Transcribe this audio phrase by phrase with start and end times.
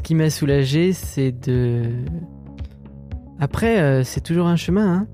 [0.00, 1.82] Ce qui m'a soulagé, c'est de...
[3.38, 5.06] Après, euh, c'est toujours un chemin, hein.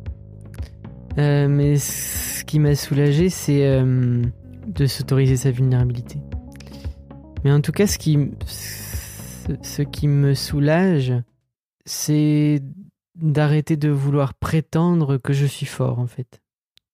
[1.19, 4.23] Euh, mais ce qui m'a soulagé, c'est euh,
[4.69, 6.21] de s'autoriser sa vulnérabilité.
[7.43, 11.13] Mais en tout cas, ce qui, ce, ce qui me soulage,
[11.85, 12.63] c'est
[13.17, 16.41] d'arrêter de vouloir prétendre que je suis fort, en fait.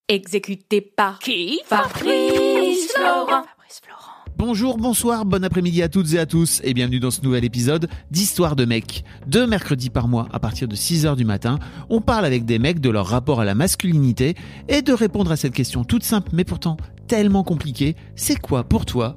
[0.08, 1.60] Exécuté par qui?
[1.66, 3.26] Fabrice Florent.
[3.26, 4.01] Fabrice Florent.
[4.38, 7.88] Bonjour, bonsoir, bon après-midi à toutes et à tous et bienvenue dans ce nouvel épisode
[8.10, 9.04] d'Histoire de mecs.
[9.26, 11.58] Deux mercredis par mois à partir de 6h du matin,
[11.90, 14.34] on parle avec des mecs de leur rapport à la masculinité
[14.68, 16.76] et de répondre à cette question toute simple mais pourtant
[17.06, 19.16] tellement compliquée, c'est quoi pour toi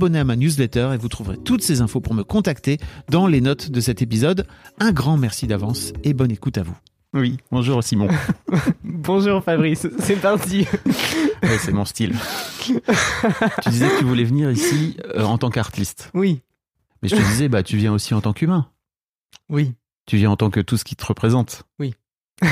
[0.05, 2.77] à ma newsletter et vous trouverez toutes ces infos pour me contacter
[3.09, 4.47] dans les notes de cet épisode.
[4.79, 6.75] Un grand merci d'avance et bonne écoute à vous.
[7.13, 8.07] Oui, bonjour Simon.
[8.83, 10.65] Bonjour Fabrice, c'est parti.
[11.43, 12.13] Ouais, c'est mon style.
[12.61, 16.11] tu disais que tu voulais venir ici euh, en tant qu'artiste.
[16.13, 16.41] Oui,
[17.01, 18.67] Mais je te disais, bah, tu viens aussi en tant qu'humain.
[19.49, 19.73] oui,
[20.05, 21.63] Tu viens en tant que tout ce qui te représente.
[21.79, 21.95] Oui.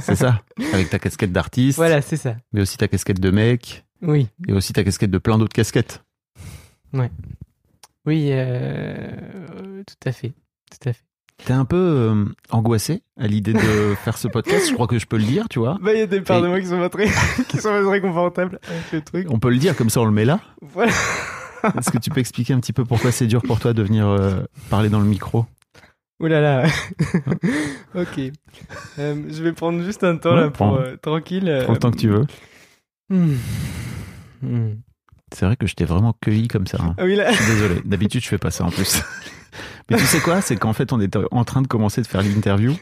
[0.00, 0.40] c'est ça.
[0.72, 2.36] Avec ta casquette d'artiste, voilà, c'est ça.
[2.54, 6.02] mais aussi ta casquette de mec, Oui, et aussi ta casquette de plein d'autres casquettes.
[8.06, 10.32] Oui, euh, tout à fait,
[10.70, 11.02] tout à fait.
[11.44, 15.06] T'es un peu euh, angoissé à l'idée de faire ce podcast, je crois que je
[15.06, 15.78] peux le dire, tu vois.
[15.80, 17.06] Bah, il y a des parts Et- de moi qui sont pas très,
[17.48, 19.26] qui sont pas très confortables avec le truc.
[19.30, 20.40] On peut le dire, comme ça on le met là.
[20.60, 20.92] Voilà.
[21.78, 24.06] Est-ce que tu peux expliquer un petit peu pourquoi c'est dur pour toi de venir
[24.06, 24.40] euh,
[24.70, 25.46] parler dans le micro?
[26.20, 26.66] Ouh là là.
[27.94, 28.18] ok.
[28.98, 30.76] Euh, je vais prendre juste un temps Ouais, là pour prends.
[30.78, 31.60] euh, tranquille.
[31.64, 32.26] Prends le temps que tu veux.
[33.10, 33.34] hmm.
[34.42, 34.70] Hmm.
[35.32, 36.78] C'est vrai que je t'ai vraiment cueilli comme ça.
[36.80, 36.94] hein.
[36.98, 37.30] Ah oui là.
[37.32, 37.82] Je suis désolé.
[37.84, 39.02] D'habitude, je fais pas ça en plus.
[39.90, 40.40] Mais tu sais quoi?
[40.40, 42.74] C'est qu'en fait, on est en train de commencer de faire l'interview.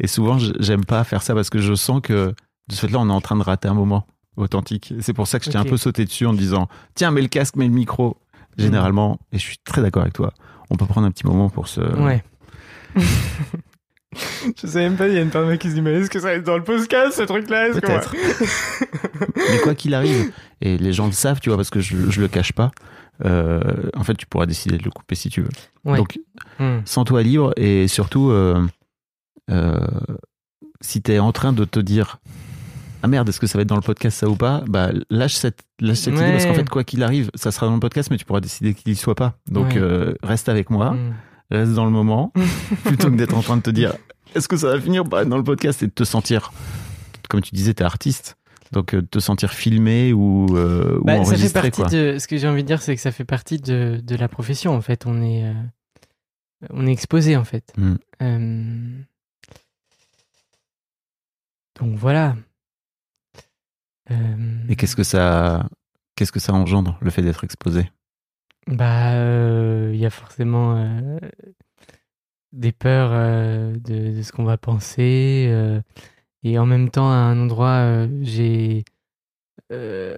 [0.00, 2.34] Et souvent, j'aime pas faire ça parce que je sens que
[2.68, 4.06] de ce fait-là, on est en train de rater un moment
[4.36, 4.92] authentique.
[5.00, 7.28] C'est pour ça que je t'ai un peu sauté dessus en disant Tiens, mets le
[7.28, 8.16] casque, mets le micro.
[8.58, 10.32] Généralement, et je suis très d'accord avec toi,
[10.70, 11.80] on peut prendre un petit moment pour se.
[11.80, 12.22] Ouais.
[14.60, 16.18] je sais même pas, il y a une moi qui se dit, mais est-ce que
[16.20, 18.14] ça va être dans le podcast ce truc là Est-ce que moi- Peut-être.
[19.36, 22.20] Mais quoi qu'il arrive, et les gens le savent, tu vois, parce que je, je
[22.20, 22.70] le cache pas,
[23.24, 23.60] euh,
[23.94, 25.48] en fait, tu pourras décider de le couper si tu veux.
[25.84, 25.96] Ouais.
[25.98, 26.18] Donc,
[26.58, 26.78] Hmm.
[26.84, 28.64] sens-toi libre et surtout, euh,
[29.50, 29.78] euh,
[30.80, 32.18] si tu es en train de te dire
[33.02, 35.34] Ah merde, est-ce que ça va être dans le podcast ça ou pas Bah lâche
[35.34, 38.10] cette, lâche cette idée parce qu'en fait, quoi qu'il arrive, ça sera dans le podcast,
[38.10, 39.34] mais tu pourras décider qu'il y soit pas.
[39.50, 39.78] Donc Ouais.
[39.78, 41.12] euh, reste avec moi, Hmm.
[41.50, 42.32] Reste dans le moment,
[42.84, 43.94] plutôt que d'être en train de te dire
[44.34, 46.52] Est-ce que ça va finir être dans le podcast et de te sentir,
[47.28, 48.36] comme tu disais, t'es artiste.
[48.72, 51.62] Donc euh, te sentir filmé ou, euh, ou Bah, ça fait enregistré.
[51.70, 51.90] partie Quoi.
[51.90, 52.18] de.
[52.18, 54.74] Ce que j'ai envie de dire, c'est que ça fait partie de, de la profession
[54.74, 55.06] en fait.
[55.06, 55.52] On est, euh,
[56.70, 57.72] on est exposé en fait.
[57.76, 57.94] Hmm.
[58.22, 59.00] Euh,
[61.80, 62.36] Donc voilà.
[64.68, 65.68] Et qu'est-ce que ça,
[66.16, 67.90] qu'est-ce que ça engendre, le fait d'être exposé?
[68.66, 71.18] Bah, euh, il y a forcément euh,
[72.52, 75.46] des peurs euh, de, de ce qu'on va penser.
[75.50, 75.80] euh,
[76.44, 78.84] et en même temps, à un endroit, euh, j'ai
[79.72, 80.16] euh,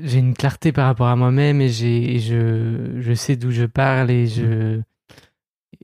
[0.00, 3.64] j'ai une clarté par rapport à moi-même et, j'ai, et je, je sais d'où je
[3.66, 4.80] parle et je.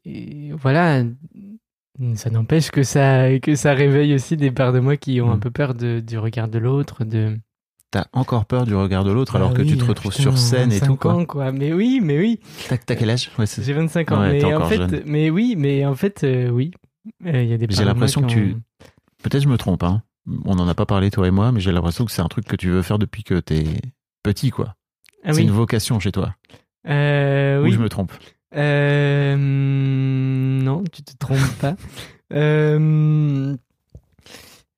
[0.05, 1.05] et voilà.
[2.15, 5.37] Ça n'empêche que ça, que ça réveille aussi des parts de moi qui ont un
[5.37, 5.41] Mm.
[5.41, 7.05] peu peur de, du regard de l'autre.
[7.05, 7.39] De...
[7.97, 10.37] T'as encore peur du regard de l'autre alors Ah que tu te retrouves putain, sur
[10.39, 11.15] scène et 25 tout, quoi.
[11.15, 11.51] ans, quoi.
[11.51, 12.41] Mais oui, mais oui.
[12.69, 13.31] T'as quel âge?
[13.39, 14.21] Ouais, J'ai 25 ans.
[14.21, 15.03] Ouais, mais en fait, jeune.
[15.07, 16.73] mais oui, mais en fait, euh, oui.
[17.25, 18.57] Euh, Il y a des J'ai l'impression que tu-
[19.23, 20.03] Peut-être je me trompe, hein.
[20.45, 22.45] On n'en a pas parlé, toi et moi, mais j'ai l'impression que c'est un truc
[22.47, 23.65] que tu veux faire depuis que t'es
[24.23, 24.75] petit, quoi.
[25.25, 25.45] Ah c'est oui.
[25.45, 26.35] une vocation chez toi.
[26.89, 27.73] Euh, Ou oui.
[27.73, 28.13] je me trompe.
[28.57, 31.77] Euh, non, tu te trompes pas.
[32.33, 33.55] Euh,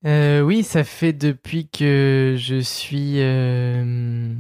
[0.06, 3.14] euh, oui, ça fait depuis que je suis.
[3.20, 4.34] euh,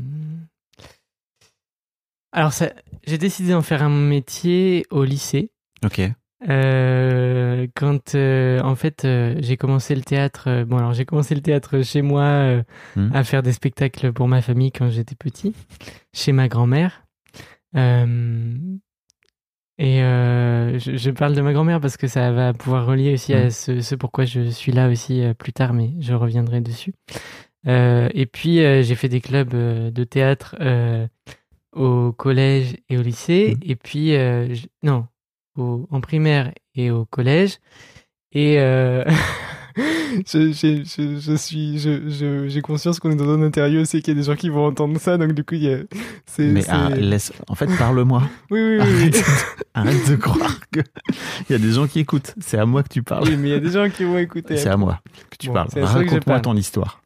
[2.32, 2.72] Alors, ça...
[3.06, 5.50] j'ai décidé d'en faire un métier au lycée.
[5.84, 6.00] Ok.
[6.48, 11.40] Euh, quand euh, en fait euh, j'ai commencé le théâtre, bon alors j'ai commencé le
[11.40, 12.62] théâtre chez moi
[12.94, 13.10] Hmm.
[13.12, 15.52] à faire des spectacles pour ma famille quand j'étais petit,
[16.14, 17.02] chez ma grand-mère.
[19.78, 23.32] Et euh, je, je parle de ma grand-mère parce que ça va pouvoir relier aussi
[23.34, 23.50] à Hmm.
[23.50, 26.94] ce, ce pourquoi je suis là aussi euh, plus tard, mais je reviendrai dessus.
[27.66, 31.06] Euh, et puis euh, j'ai fait des clubs euh, de théâtre euh,
[31.72, 33.60] au collège et au lycée, Hmm.
[33.70, 35.06] et puis euh, je- non,
[35.56, 37.58] au- en primaire et au collège.
[38.32, 39.04] Et euh,
[40.26, 44.16] je, je, je, je suis, j'ai conscience qu'on est dans un interview aussi, qu'il y
[44.16, 45.78] a des gens qui vont entendre ça, donc du coup, il y a,
[46.26, 47.32] c'est, Mais c'est- ah, laisse.
[47.48, 48.22] En fait, parle-moi.
[48.50, 49.20] oui, oui, oui, oui.
[49.74, 50.80] Arrête, de croire que
[51.48, 52.34] il y a des gens qui écoutent.
[52.40, 53.24] C'est à moi que tu parles.
[53.28, 54.56] Oui, mais il y a des gens qui vont écouter.
[54.56, 55.68] C'est à moi que tu Bon, parles.
[55.72, 57.00] c'est Raconte-moi ton histoire.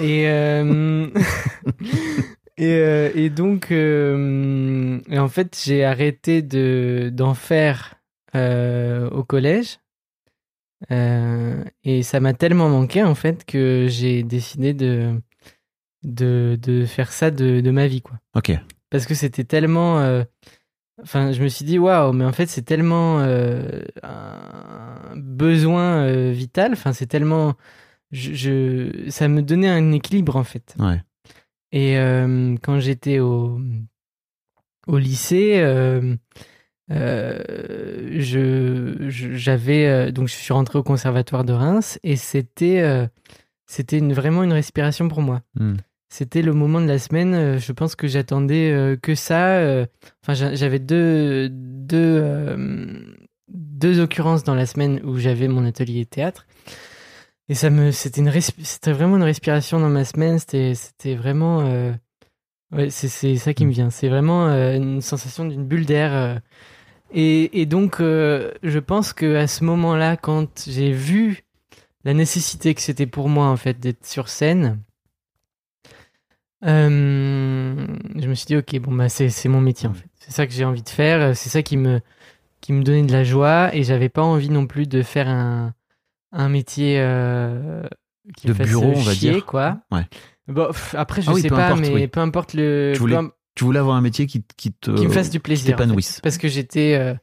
[0.00, 1.06] Et, euh,
[2.56, 7.94] et, euh, et donc, euh, et en fait, j'ai arrêté de, d'en faire
[8.36, 9.78] euh, au collège.
[10.90, 15.20] Euh, et ça m'a tellement manqué, en fait, que j'ai décidé de,
[16.02, 18.18] de, de faire ça de, de ma vie, quoi.
[18.34, 18.52] Ok.
[18.90, 20.00] Parce que c'était tellement.
[20.00, 20.24] euh,
[21.02, 26.72] Enfin, je me suis dit, waouh, mais en fait, c'est tellement euh, un besoin vital.
[26.72, 27.54] Enfin, c'est tellement.
[28.10, 30.76] Je, je- ça me donnait un équilibre, en fait.
[30.78, 31.00] Ouais.
[31.72, 31.94] Et
[32.62, 33.58] quand j'étais au,
[34.86, 35.62] au lycée,
[36.90, 43.06] euh, je, j'avais euh, donc je suis rentré au conservatoire de Reims et c'était euh,
[43.66, 45.42] c'était une- vraiment une respiration pour moi.
[45.54, 45.74] Hmm.
[46.08, 47.58] C'était le moment de la semaine.
[47.58, 49.86] je pense que j'attendais que ça.
[50.22, 52.22] Enfin, j'a- j'avais deux deux
[53.48, 56.46] deux occurrences dans la semaine où j'avais mon atelier théâtre.
[57.48, 60.38] Et ça me, c'était une, c'était vraiment une respiration dans ma semaine.
[60.38, 61.64] C'était, c'était vraiment,
[62.72, 63.88] ouais, c'est, ça qui me vient.
[63.88, 66.40] C'est vraiment une sensation d'une bulle d'air.
[67.12, 67.16] Euh.
[67.18, 71.44] et, et donc, euh, je pense que à ce moment-là, quand j'ai vu
[72.04, 74.80] la nécessité que c'était pour moi en fait d'être sur scène,
[76.64, 77.74] euh,
[78.16, 80.06] je me suis dit ok, bon bah c'est, mon métier en fait.
[80.14, 81.36] C'est ça que j'ai envie de faire.
[81.36, 82.00] C'est ça qui me,
[82.60, 83.74] qui me donnait de la joie.
[83.74, 85.74] Et j'avais pas envie non plus de faire un
[86.34, 87.82] un métier euh,
[88.36, 89.46] qui De me fasse bureau, on va chier, dire.
[89.46, 89.78] quoi.
[89.90, 90.06] Ouais.
[90.48, 92.06] Bon, pff, après, je Ah oui, sais pas, importe, mais oui.
[92.08, 92.92] peu importe le.
[92.94, 94.90] Tu voulais peu im- Tu voulais avoir un métier qui, qui te.
[94.92, 95.74] qui me fasse du plaisir.
[95.74, 95.82] en fait.
[95.84, 96.20] t'épanouisse.
[96.22, 96.94] Parce que j'étais.
[96.94, 97.14] euh,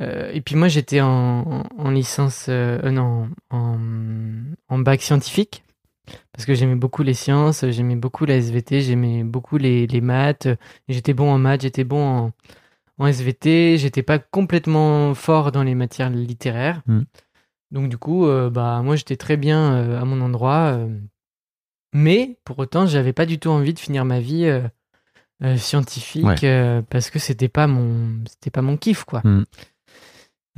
[0.00, 2.46] euh, et puis moi, j'étais en, en, en licence.
[2.48, 3.78] euh, non, en,
[4.68, 5.64] en bac scientifique.
[6.32, 10.48] Parce que j'aimais beaucoup les sciences, j'aimais beaucoup la SVT, j'aimais beaucoup les, les maths.
[10.88, 12.32] J'étais bon en maths, j'étais bon en,
[12.98, 13.76] en SVT.
[13.76, 16.80] J'étais pas complètement fort dans les matières littéraires.
[16.86, 17.02] Hmm.
[17.70, 20.78] Donc du coup, bah moi j'étais très bien à mon endroit.
[21.92, 24.46] mais pour autant, j'avais pas du tout envie de finir ma vie
[25.42, 26.36] euh, scientifique Ouais.
[26.44, 29.20] euh, parce que c'était pas mon c'était pas mon kiff quoi.
[29.24, 29.44] Hmm.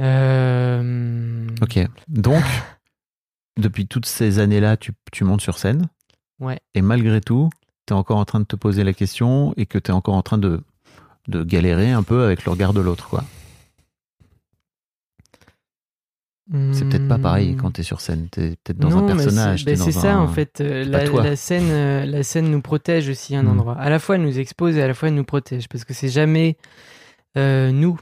[0.01, 1.79] Euh, Ok.
[2.09, 2.43] Donc,
[3.59, 5.89] depuis toutes ces années-là, tu, tu montes sur scène.
[6.39, 6.59] Ouais.
[6.75, 7.51] Et malgré tout,
[7.87, 10.15] tu es encore en train de te poser la question et que tu es encore
[10.15, 10.63] en train de,
[11.29, 13.25] de galérer un peu avec le regard de l'autre, quoi.
[16.73, 18.28] C'est peut-être pas pareil quand tu es sur scène.
[18.33, 19.61] Tu es peut-être dans non, un personnage.
[19.61, 20.61] c'est ben, c'est ça un- en fait.
[20.61, 23.49] euh, la, scène, euh, la scène nous protège aussi à un Mm.
[23.50, 23.76] endroit.
[23.78, 25.95] À la fois, elle nous expose et à la fois, elle nous protège parce que
[25.95, 26.57] c'est jamais
[27.37, 28.00] euh, nous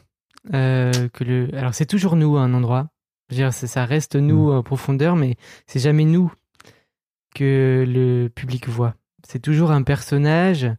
[0.54, 1.50] euh, que le.
[1.54, 2.88] Alors, c'est toujours nous à un endroit.
[3.28, 4.56] Je veux dire, ça, reste nous Mm.
[4.56, 5.36] en profondeur, mais
[5.66, 6.32] c'est jamais nous
[7.34, 8.94] que le public voit.
[9.26, 10.70] C'est toujours un personnage.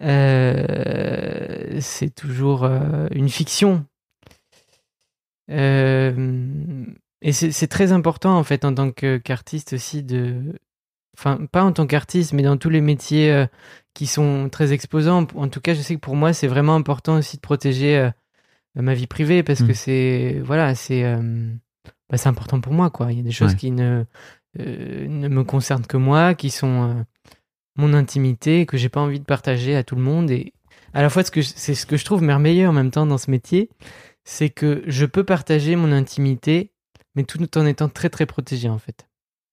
[0.00, 2.64] euh, c'est toujours
[3.10, 3.84] une fiction.
[5.50, 6.84] Euh,
[7.22, 10.36] et c'est très important en fait en tant qu'artiste aussi de,
[11.16, 13.46] enfin pas en tant qu'artiste mais dans tous les métiers euh,
[13.94, 15.26] qui sont très exposants.
[15.34, 18.10] En tout cas, je sais que pour moi c'est vraiment important aussi de protéger euh,
[18.76, 19.74] ma vie privée parce que Mm.
[19.74, 21.50] c'est voilà c'est euh,
[22.08, 23.10] bah, c'est important pour moi quoi.
[23.10, 23.56] Il y a des choses Ouais.
[23.58, 24.04] qui ne
[24.58, 27.04] ne me concernent que moi, qui sont
[27.76, 30.30] mon intimité que j'ai pas envie de partager à tout le monde.
[30.32, 30.52] Et
[30.94, 33.06] à la fois, ce que je- c'est ce que je trouve merveilleux en même temps
[33.06, 33.68] dans ce métier,
[34.30, 36.70] c'est que je peux partager mon intimité,
[37.14, 39.06] mais tout en étant très très protégé en fait.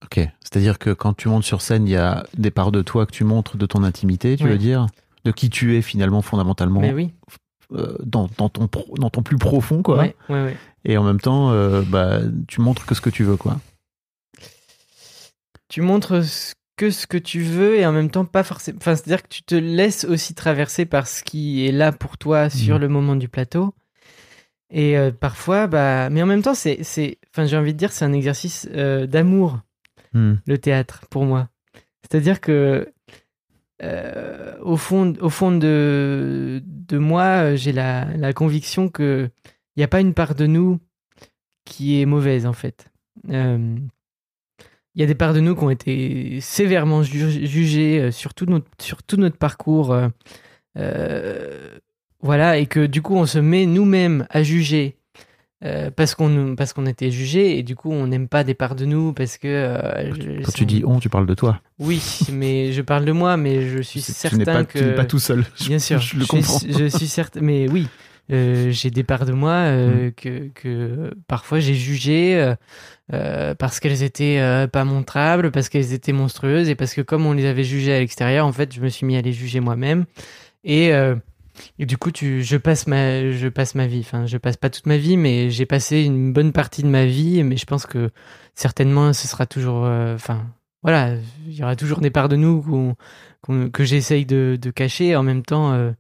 [0.04, 0.16] Ok.
[0.42, 3.12] C'est-à-dire que quand tu montes sur scène, il y a des parts de toi que
[3.12, 4.50] tu montres de ton intimité, tu Oui.
[4.50, 4.88] veux dire?
[5.24, 7.14] De qui tu es finalement fondamentalement Mais oui,
[7.72, 9.98] euh, dans, dans ton pro- dans ton plus profond, quoi.
[10.00, 10.58] ouais, ouais, ouais.
[10.84, 13.60] Et en même temps, euh, bah, tu montres que ce que tu veux, quoi.
[15.70, 16.22] tu montres
[16.78, 18.78] que ce que tu veux et en même temps pas forcément.
[18.80, 22.50] Enfin, c'est-à-dire que tu te laisses aussi traverser par ce qui est là pour toi
[22.50, 22.82] sur Mhm.
[22.82, 23.74] le moment du plateau.
[24.72, 27.92] Et euh, parfois, bah, mais en même temps, c'est, c'est, enfin, j'ai envie de dire,
[27.92, 29.60] c'est un exercice euh, d'amour
[30.14, 30.36] Hmm.
[30.48, 31.50] le théâtre pour moi.
[32.02, 32.90] C'est-à-dire que
[33.84, 39.30] euh, au fond, au fond de, de moi, j'ai la, la conviction que
[39.76, 40.80] il n'y a pas une part de nous
[41.66, 42.90] qui est mauvaise en fait.
[43.28, 43.90] Il
[44.96, 48.68] y a des parts de nous qui ont été sévèrement ju- jugées sur tout notre,
[48.80, 49.94] sur tout notre parcours.
[50.78, 51.78] euh,
[52.26, 54.98] voilà, et que du coup, on se met nous-mêmes à juger
[55.64, 58.76] euh, parce qu'on parce qu'on était jugé et du coup, on n'aime pas des parts
[58.76, 59.48] de nous parce que.
[59.48, 61.62] euh, je- Quand tu dis on, tu parles de toi.
[61.80, 62.02] oui,
[62.32, 64.78] mais je parle de moi, mais je suis Tu certain pas, que.
[64.78, 65.46] tu n'es pas tout seul.
[65.66, 66.60] Bien sûr, je le suis- comprends.
[66.68, 67.88] Je suis certain, mais oui,
[68.32, 72.54] euh, j'ai des parts de moi euh, que, que parfois j'ai jugées
[73.14, 77.34] euh, parce qu'elles étaient pas montrables, parce qu'elles étaient monstrueuses et parce que comme on
[77.34, 80.06] les avait jugées à l'extérieur, en fait, je me suis mis à les juger moi-même
[80.64, 80.92] et,
[81.80, 84.00] et du coup, tu, je passe ma, je passe ma vie.
[84.02, 87.06] Enfin, je passe pas toute ma vie, mais j'ai passé une bonne partie de ma
[87.06, 87.44] vie.
[87.44, 88.10] Mais je pense que
[88.54, 90.46] certainement, ce sera toujours, euh, enfin,
[90.84, 91.16] voilà,
[91.48, 92.96] il y aura toujours des parts de nous qu'on-
[93.42, 95.16] qu'on- que j'essaye de, de cacher.
[95.16, 95.92] En même temps, euh,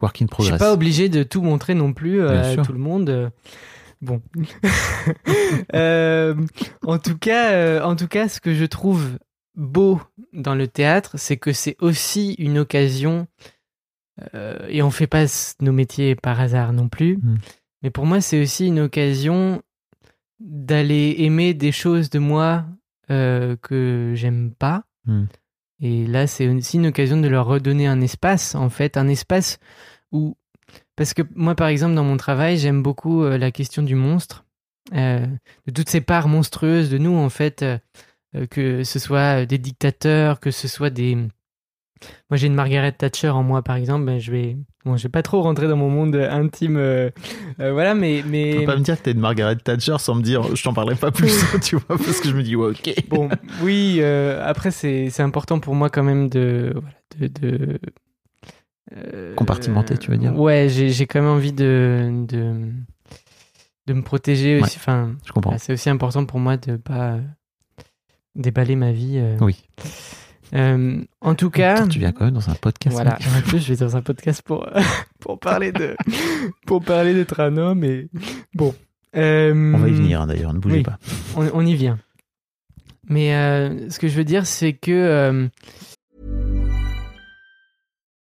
[0.00, 2.66] Work in je suis pas obligé de tout montrer non plus euh, à sûr.
[2.66, 3.30] tout le monde.
[4.00, 4.20] Bon.
[5.74, 6.34] Euh,
[6.86, 9.18] en tout cas, en tout cas, ce que je trouve
[9.54, 10.00] beau
[10.32, 13.26] dans le théâtre, c'est que c'est aussi une occasion.
[14.34, 15.24] Euh, et on fait pas
[15.60, 17.16] nos métiers par hasard non plus.
[17.16, 17.36] Mm.
[17.82, 19.62] Mais pour moi, c'est aussi une occasion
[20.40, 22.66] d'aller aimer des choses de moi
[23.10, 24.84] euh, que j'aime pas.
[25.06, 25.24] Mm.
[25.80, 29.58] Et là, c'est aussi une occasion de leur redonner un espace, en fait, un espace
[30.12, 30.36] où...
[30.94, 34.44] Parce que moi, par exemple, dans mon travail, j'aime beaucoup euh, la question du monstre,
[34.92, 37.64] de toutes ces parts monstrueuses de nous, en fait,
[38.50, 41.16] que ce soit des dictateurs, que ce soit des...
[42.30, 44.56] Moi, j'ai une Margaret Thatcher en moi, par exemple, ben, je vais...
[44.84, 47.10] Bon, je vais pas trop rentrer dans mon monde intime, euh,
[47.60, 48.22] euh, voilà, mais...
[48.22, 48.56] Tu mais...
[48.60, 50.96] peux pas me dire que t'es une Margaret Thatcher sans me dire je t'en parlerai
[50.96, 52.94] pas plus, tu vois, parce que je me dis ouais, ok.
[53.08, 53.28] Bon,
[53.62, 56.72] oui, euh, après, c'est c'est important pour moi quand même de.
[56.74, 57.78] Voilà, de, de
[58.96, 62.54] euh, Compartimenter, tu veux dire Ouais, j'ai j'ai quand même envie de, de,
[63.86, 64.76] de me protéger aussi.
[64.78, 65.56] Enfin, Je comprends.
[65.58, 67.18] c'est aussi important pour moi de pas
[68.34, 69.18] déballer ma vie.
[69.18, 69.36] euh.
[69.40, 69.62] Oui.
[70.54, 71.76] Euh, en tout cas.
[71.76, 72.94] Attends, tu viens quand même dans un podcast.
[72.94, 73.28] Voilà, mec.
[73.38, 74.68] en plus je vais dans un podcast pour,
[75.20, 75.96] pour parler de
[76.66, 78.08] pour parler d'être un homme et
[78.54, 78.74] bon.
[79.16, 80.82] Euh, On va y venir hein, d'ailleurs, ne bougez oui.
[80.82, 80.98] pas.
[81.36, 81.98] on, on y vient.
[83.08, 85.48] Mais euh, ce que je veux dire, c'est que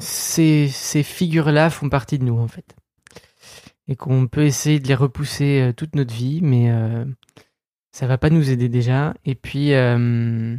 [0.00, 2.74] Ces, ces figures-là font partie de nous, en fait.
[3.88, 7.04] Et qu'on peut essayer de les repousser euh, toute notre vie, mais euh,
[7.90, 9.14] ça va pas nous aider déjà.
[9.24, 10.56] Et puis, euh,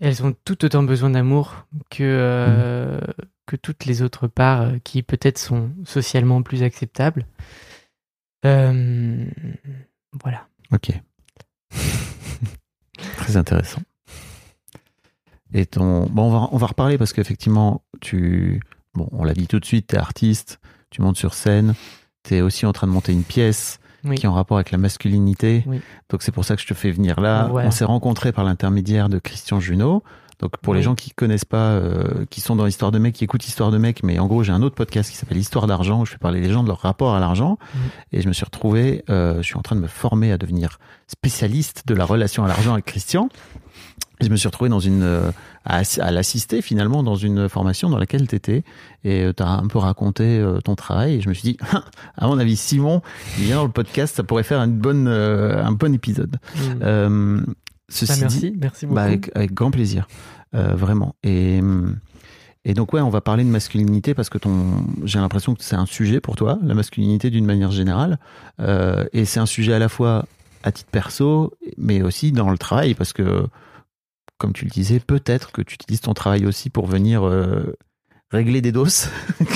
[0.00, 3.00] elles ont tout autant besoin d'amour que, euh,
[3.46, 7.26] que toutes les autres parts euh, qui peut-être sont socialement plus acceptables.
[8.46, 9.26] Euh,
[10.22, 10.48] voilà.
[10.72, 10.90] Ok.
[13.16, 13.82] Très intéressant.
[15.52, 16.06] Et ton.
[16.06, 18.60] Bon, on va, on va reparler parce qu'effectivement, tu.
[18.94, 21.74] Bon, on l'a dit tout de suite, tu es artiste, tu montes sur scène,
[22.24, 24.16] tu es aussi en train de monter une pièce Oui.
[24.16, 25.62] qui est en rapport avec la masculinité.
[25.66, 25.80] Oui.
[26.08, 27.46] Donc c'est pour ça que je te fais venir là.
[27.50, 27.68] Voilà.
[27.68, 30.02] On s'est rencontrés par l'intermédiaire de Christian Junot.
[30.40, 33.24] Donc pour les gens qui connaissent pas, euh, qui sont dans Histoire de mec, qui
[33.24, 36.00] écoutent Histoire de mec, mais en gros j'ai un autre podcast qui s'appelle Histoire d'argent
[36.00, 37.58] où je fais parler les gens de leur rapport à l'argent.
[38.10, 40.78] Et je me suis retrouvé, euh, je suis en train de me former à devenir
[41.06, 43.28] spécialiste de la relation à l'argent avec Christian.
[44.20, 45.30] Je me suis retrouvé dans une, euh,
[45.64, 48.64] à, ass- à l'assister finalement dans une formation dans laquelle tu étais
[49.04, 51.56] et tu as un peu raconté euh, ton travail et je me suis dit,
[52.18, 53.00] à mon avis, Simon,
[53.38, 56.36] il vient dans le podcast, ça pourrait faire une bonne, euh, un bon épisode.
[56.56, 56.60] Mm.
[56.82, 58.94] Euh, Bah, merci, dit, merci beaucoup.
[58.96, 60.06] bah, avec, avec grand plaisir,
[60.54, 61.14] Euh, vraiment.
[61.24, 61.60] Et,
[62.64, 65.76] et donc ouais, on va parler de masculinité parce que ton, j'ai l'impression que c'est
[65.76, 68.18] un sujet pour toi, la masculinité d'une manière générale,
[68.60, 70.26] Euh, et c'est un sujet à la fois
[70.62, 73.46] à titre perso, mais aussi dans le travail parce que,
[74.40, 77.76] comme tu le disais, peut-être que tu utilises ton travail aussi pour venir euh,
[78.32, 79.08] régler des doses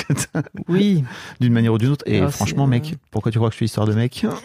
[0.68, 1.02] Oui,
[1.40, 2.04] d'une manière ou d'une autre.
[2.06, 4.24] Et Alors, franchement, mec, pourquoi tu crois que je suis histoire de mec?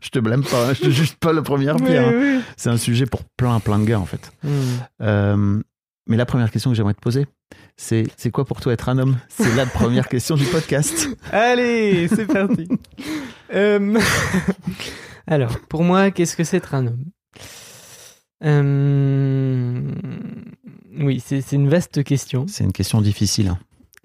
[0.00, 2.06] Je te blâme pas, hein, je te juge pas la première pierre.
[2.06, 2.12] hein.
[2.14, 2.40] Oui, oui.
[2.56, 4.30] C'est un sujet pour plein, plein de gars, en fait.
[4.44, 4.48] Mm.
[5.02, 5.62] Euh,
[6.06, 7.26] mais la première question que j'aimerais te poser,
[7.76, 9.16] c'est c'est quoi pour toi être un homme?
[9.28, 11.08] C'est la première question du podcast.
[11.32, 12.68] Allez, c'est parti.
[13.52, 13.98] Euh,
[15.26, 17.04] Alors, pour moi, qu'est-ce que c'est être un homme?
[18.44, 19.80] Euh,
[20.98, 22.46] Oui, c'est une vaste question.
[22.48, 23.54] C'est une question difficile.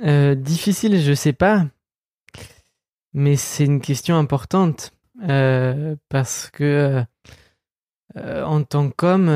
[0.04, 1.66] Euh, difficile, je sais pas.
[3.14, 4.94] Mais c'est une question importante.
[5.30, 7.04] euh, parce que
[8.18, 9.28] euh, en tant qu'homme,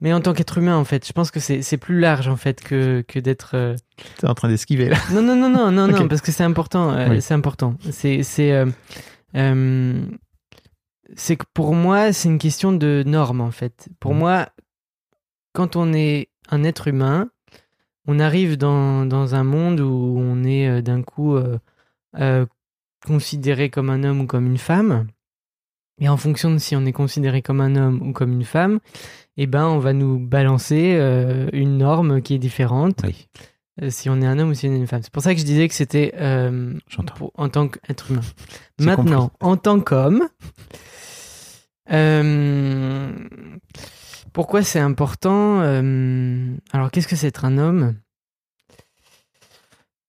[0.00, 2.60] mais en tant qu'être humain, en fait, je pense que c'est plus large, en fait,
[2.62, 3.52] que, que d'être.
[3.54, 3.76] euh,
[4.18, 4.96] T'es en train d'esquiver là.
[5.12, 6.90] Non, non, non, non, non, non, parce que c'est important.
[6.92, 7.22] euh, Oui.
[7.22, 7.76] C'est important.
[7.90, 8.52] C'est, c'est,
[9.36, 9.94] euh,
[11.16, 13.88] c'est que pour moi, c'est une question de normes, en fait.
[14.00, 14.18] Pour Mhm.
[14.18, 14.48] moi,
[15.52, 17.30] quand on est un être humain,
[18.06, 21.58] on arrive dans, dans un monde où on est euh, d'un coup euh,
[22.18, 22.46] euh,
[23.06, 25.06] considéré comme un homme ou comme une femme.
[26.00, 28.80] Et en fonction de si on est considéré comme un homme ou comme une femme,
[29.36, 30.98] eh ben, on va nous balancer
[31.52, 33.28] une norme qui est différente Oui,
[33.90, 35.02] si on est un homme ou si on est une femme.
[35.02, 36.12] C'est pour ça que je disais que c'était
[37.16, 38.20] pour- en tant qu'être humain.
[38.80, 40.28] Maintenant, en tant qu'homme,
[41.90, 43.10] euh,
[44.32, 47.94] pourquoi c'est important euh, Alors, qu'est-ce que c'est être un homme?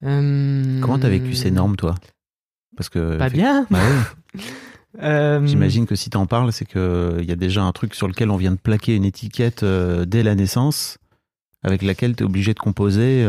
[0.04, 1.96] Euh, Comment t'as vécu ces normes, toi?
[2.76, 3.18] Parce que.
[3.18, 3.66] Pas bien.
[3.70, 3.80] Bah.
[5.02, 8.30] Euh, J'imagine que si t'en parles, c'est qu'il y a déjà un truc sur lequel
[8.30, 11.00] on vient de plaquer une étiquette dès la naissance,
[11.64, 13.26] avec laquelle t'es obligé de composer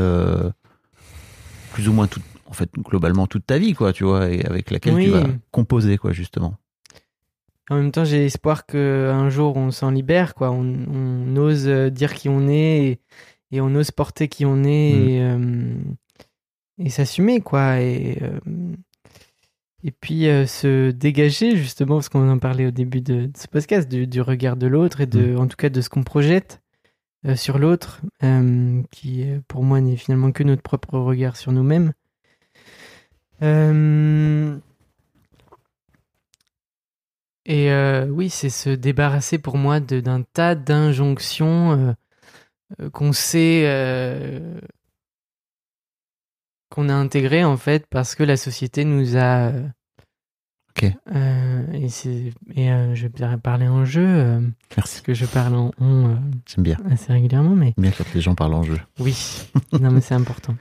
[1.72, 4.70] plus ou moins tout, en fait, globalement toute ta vie, quoi, tu vois, et avec
[4.70, 5.04] laquelle Oui.
[5.04, 6.54] tu vas composer, quoi, justement.
[7.70, 10.50] En même temps, j'ai espoir qu'un jour on s'en libère, quoi.
[10.50, 13.00] On, on ose euh, dire qui on est et,
[13.52, 15.08] et on ose porter qui on est Mm.
[15.08, 15.74] et, euh,
[16.78, 17.80] et s'assumer, quoi.
[17.80, 18.38] Et, euh,
[19.82, 23.48] et puis euh, se dégager, justement, parce qu'on en parlait au début de, de ce
[23.48, 26.60] podcast, du, du regard de l'autre et de, en tout cas de ce qu'on projette
[27.36, 28.02] sur l'autre,
[28.90, 31.94] qui pour moi n'est finalement que notre propre regard sur nous-mêmes.
[33.42, 34.56] Euh,
[37.46, 41.92] et euh, oui, c'est se débarrasser pour moi d'un tas d'injonctions euh,
[42.80, 44.58] euh, qu'on sait euh,
[46.70, 49.52] qu'on a intégrées en fait parce que la société nous a.
[50.82, 50.92] euh, Ok.
[51.14, 51.88] euh,
[52.56, 54.50] et euh, je vais parler en jeu euh, Merci.
[54.74, 56.14] parce que je parle en on euh,
[56.46, 56.76] J'aime bien.
[56.90, 58.78] assez régulièrement, mais Bien quand les gens parlent en jeu.
[58.98, 59.16] oui,
[59.80, 60.54] non mais c'est important.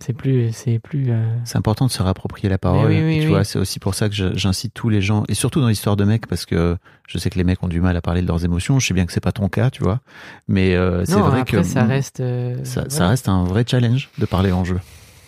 [0.00, 1.10] C'est plus, c'est plus.
[1.44, 2.90] C'est important de se réapproprier la parole.
[2.90, 3.32] Mais oui, oui, et tu oui.
[3.32, 6.04] vois, c'est aussi pour ça que j'incite tous les gens, et surtout dans l'histoire de
[6.04, 6.76] mecs, parce que
[7.08, 8.78] je sais que les mecs ont du mal à parler de leurs émotions.
[8.78, 10.00] Je sais bien que c'est pas ton cas, tu vois.
[10.46, 10.72] Mais
[11.06, 12.22] c'est vrai après que ça reste.
[12.64, 14.78] ça, reste un vrai challenge de parler en jeu,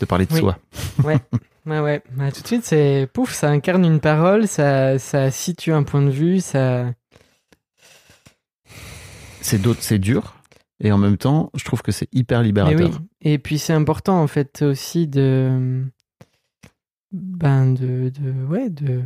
[0.01, 0.59] de parler de soi.
[1.03, 1.17] Ouais,
[1.67, 2.03] ouais.
[2.17, 6.03] Bah, tout de suite, c'est pouf, ça incarne une parole, ça, ça situe un point
[6.03, 6.93] de vue, ça.
[9.41, 10.35] C'est d'autres, c'est dur,
[10.81, 12.91] et en même temps, je trouve que c'est hyper libérateur.
[12.91, 12.97] oui.
[13.21, 15.85] Et puis c'est important en fait aussi de.
[17.13, 19.03] Ben de, de ouais de, de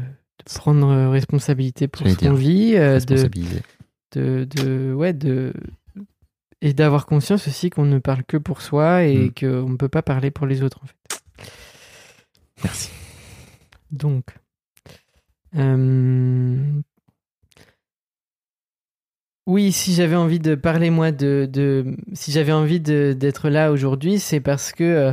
[0.54, 3.62] prendre responsabilité pour ce qu'on vit, euh, de, Responsabiliser.
[4.14, 5.52] de, de ouais de
[6.62, 9.32] et d'avoir conscience aussi qu'on ne parle que pour soi et Mm.
[9.40, 11.22] qu'on ne peut pas parler pour les autres en fait.
[12.64, 12.90] Merci.
[13.90, 14.34] Donc,
[15.56, 16.80] euh,
[19.46, 24.18] oui, si j'avais envie de parler moi de, de si j'avais envie d'être là aujourd'hui,
[24.18, 25.12] c'est parce que euh,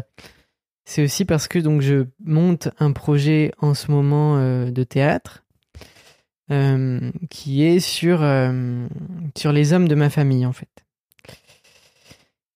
[0.86, 5.42] c'est aussi parce que donc je monte un projet en ce moment euh, de théâtre
[7.32, 8.20] qui est sur
[9.36, 10.83] sur les hommes de ma famille en fait.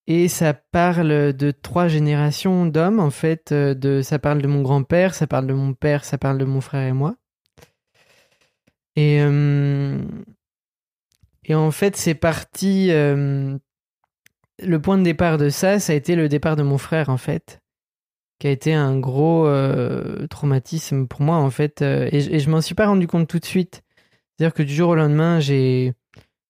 [0.07, 3.51] Et ça parle de trois générations d'hommes, en fait.
[3.51, 6.45] euh, De, ça parle de mon grand-père, ça parle de mon père, ça parle de
[6.45, 7.15] mon frère et moi.
[8.95, 9.99] Et, euh,
[11.43, 12.87] et en fait, c'est parti.
[12.91, 13.57] euh,
[14.63, 17.17] le point de départ de ça, ça a été le départ de mon frère, en
[17.17, 17.61] fait.
[18.39, 19.47] Qui a été un gros
[20.29, 21.81] traumatisme pour moi, en fait.
[21.81, 23.83] et, et je m'en suis pas rendu compte tout de suite.
[24.37, 25.93] C'est-à-dire que du jour au lendemain, J'ai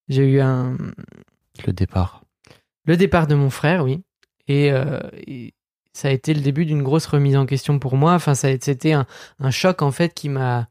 [0.08, 0.76] eu un
[1.66, 2.17] Le départ.
[2.88, 4.02] Le départ de mon frère, oui,
[4.48, 5.54] et, euh, et
[5.92, 8.14] ça a été le début d'une grosse remise en question pour moi.
[8.14, 9.06] Enfin, ça c'était un,
[9.38, 10.68] un choc en fait qui m'a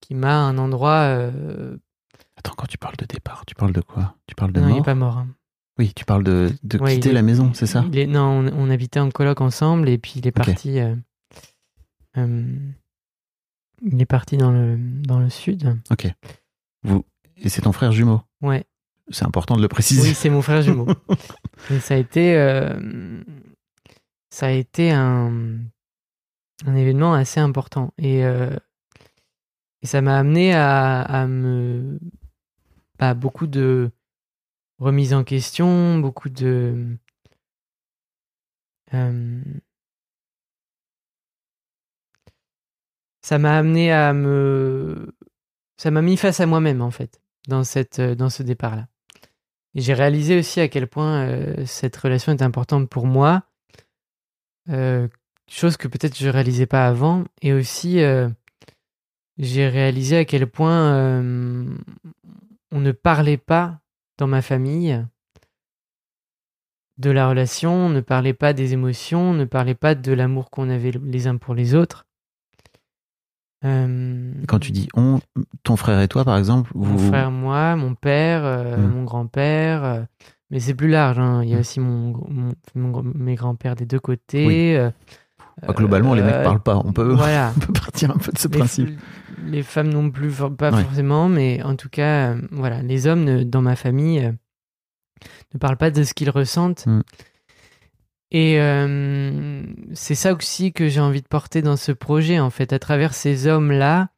[0.00, 1.02] qui m'a un endroit.
[1.04, 1.76] euh,
[2.36, 4.16] Attends, quand tu parles de départ, tu parles de quoi?
[4.26, 4.78] Tu parles de non, il mort?
[4.80, 5.16] est pas mort.
[5.18, 5.28] hein.
[5.78, 7.84] Oui, tu parles de, de Ouais, quitter est- la maison, c'est ça?
[7.90, 10.78] Il est- Non, on, on habitait en coloc ensemble et puis il est parti.
[10.78, 10.94] euh,
[13.82, 15.78] il est parti dans le dans le sud.
[15.90, 16.06] Ok.
[16.84, 17.04] Vous...
[17.38, 18.22] Et c'est ton frère jumeau?
[18.40, 18.64] Ouais.
[19.08, 20.08] C'est important de le préciser.
[20.08, 20.86] Oui, c'est mon frère jumeau.
[21.70, 23.22] et ça a été euh,
[24.30, 25.58] ça a été un
[26.66, 28.56] un événement assez important et euh,
[29.82, 31.98] et ça m'a amené à, à me
[32.98, 33.90] à beaucoup de
[34.78, 36.96] remise en question, beaucoup de
[38.94, 39.42] euh,
[43.22, 45.14] ça m'a amené à me
[45.76, 48.93] ça m'a mis face à moi-même en fait dans cette dans ce départ là et
[49.74, 53.42] j'ai réalisé aussi à quel point euh, cette relation est importante pour moi
[54.70, 55.08] euh,
[55.48, 58.28] chose que peut-être je réalisais pas avant et aussi euh,
[59.36, 61.20] j'ai réalisé à quel point
[62.70, 63.80] on ne parlait pas
[64.16, 65.04] dans ma famille
[66.98, 70.50] de la relation, on ne parlait pas des émotions, on ne parlait pas de l'amour
[70.50, 72.06] qu'on avait les uns pour les autres.
[73.64, 75.20] Euh, Quand tu dis on,
[75.62, 77.08] ton frère et toi, par exemple, mon vous.
[77.08, 78.90] frère, moi, mon père, euh, Mm.
[78.90, 80.02] mon grand-père, euh,
[80.50, 81.18] mais c'est plus large.
[81.18, 81.42] hein.
[81.42, 81.60] Il y a Mm.
[81.60, 84.90] aussi mon, mon- mon- mes grands-pères des deux côtés.
[85.66, 86.76] Ah, globalement, les mecs euh, parlent pas.
[86.84, 87.52] On peut, Voilà.
[87.56, 88.98] on peut partir un peu de ce Les, principe.
[89.46, 90.82] les femmes non plus, pas Ouais.
[90.82, 94.32] forcément, mais en tout cas, voilà, les hommes ne- dans ma famille
[95.54, 96.86] ne parlent pas de ce qu'ils ressentent.
[96.86, 97.00] Mm.
[98.34, 102.72] Et euh, c'est ça aussi que j'ai envie de porter dans ce projet, en fait,
[102.72, 104.08] à travers ces hommes-là.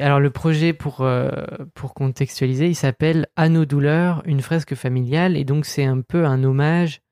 [0.00, 1.28] Alors le projet pour euh,
[1.74, 6.24] pour contextualiser, il s'appelle À nos douleurs, une fresque familiale, et donc c'est un peu
[6.24, 7.02] un hommage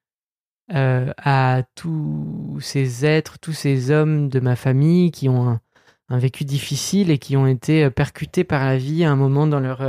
[0.73, 5.61] euh, à tous ces êtres, tous ces hommes de ma famille qui ont un,
[6.09, 9.61] un vécu difficile et qui ont été percutés par la vie à un moment dans
[9.61, 9.83] leur,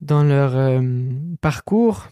[0.00, 0.82] dans leur
[1.40, 2.08] parcours,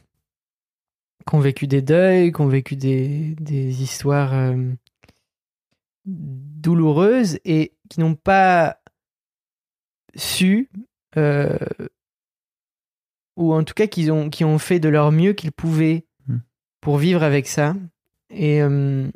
[1.28, 4.72] qui ont vécu des deuils, qui ont vécu des, des histoires euh,
[6.04, 8.78] douloureuses et qui n'ont pas
[10.16, 10.70] su,
[11.16, 11.56] euh,
[13.36, 16.38] ou en tout cas qui ont, qui ont fait de leur mieux qu'ils pouvaient Mm.
[16.80, 17.74] pour vivre avec ça.
[18.30, 19.08] Et, euh,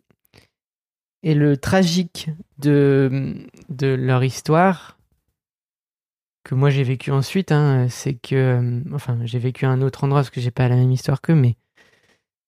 [1.23, 3.35] et le tragique de,
[3.69, 4.99] de leur histoire,
[6.45, 10.21] que moi j'ai vécu ensuite, hein, c'est que, enfin j'ai vécu à un autre endroit
[10.21, 11.57] parce que j'ai pas la même histoire qu'eux, mais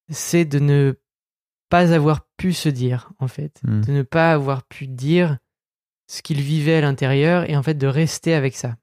[0.08, 0.94] c'est de ne
[1.68, 3.80] pas avoir pu se dire, en fait, Mm.
[3.82, 5.38] de ne pas avoir pu dire
[6.08, 8.76] ce qu'ils vivaient à l'intérieur et en fait de rester avec ça.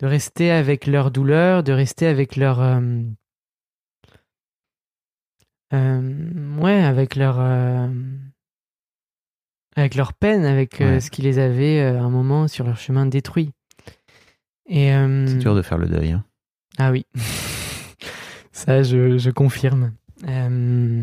[0.00, 2.60] De rester avec leur douleur, de rester avec leur.
[2.60, 2.80] euh,
[5.72, 7.38] euh, ouais, avec leur.
[7.40, 7.88] euh,
[9.76, 11.00] avec leur peine, avec Ouais.
[11.00, 13.50] ce qui les avait à un moment sur leur chemin détruit.
[14.66, 14.88] Et.
[15.26, 16.12] C'est dur de faire le deuil.
[16.12, 16.24] hein.
[16.78, 17.06] Ah oui.
[18.54, 19.92] ça, je, je confirme.
[20.28, 21.02] Euh,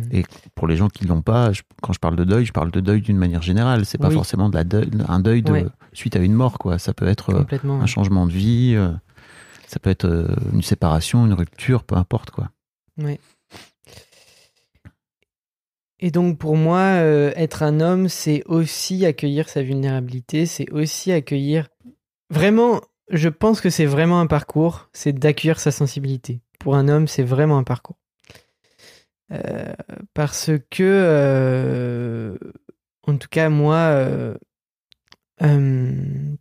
[0.56, 2.80] Pour les gens qui l'ont pas, je- quand je parle de deuil, je parle de
[2.80, 3.86] deuil d'une manière générale.
[3.86, 4.14] C'est pas Oui.
[4.16, 5.66] forcément de la deuil- un deuil de, Ouais.
[5.94, 6.80] suite à une mort, quoi.
[6.80, 8.90] Ça peut être euh, un changement de vie, euh,
[9.68, 12.50] ça peut être euh, une séparation, une rupture, peu importe, quoi.
[16.00, 16.82] Et donc pour moi,
[17.36, 21.68] être un homme, c'est aussi accueillir sa vulnérabilité, c'est aussi accueillir...
[22.32, 26.42] Vraiment, je pense que c'est vraiment un parcours, c'est d'accueillir sa sensibilité.
[26.62, 27.98] Pour un homme, c'est vraiment un parcours.
[29.32, 29.74] Euh,
[30.14, 32.38] parce que, euh,
[33.08, 34.36] en tout cas, moi, euh,
[35.42, 36.36] euh,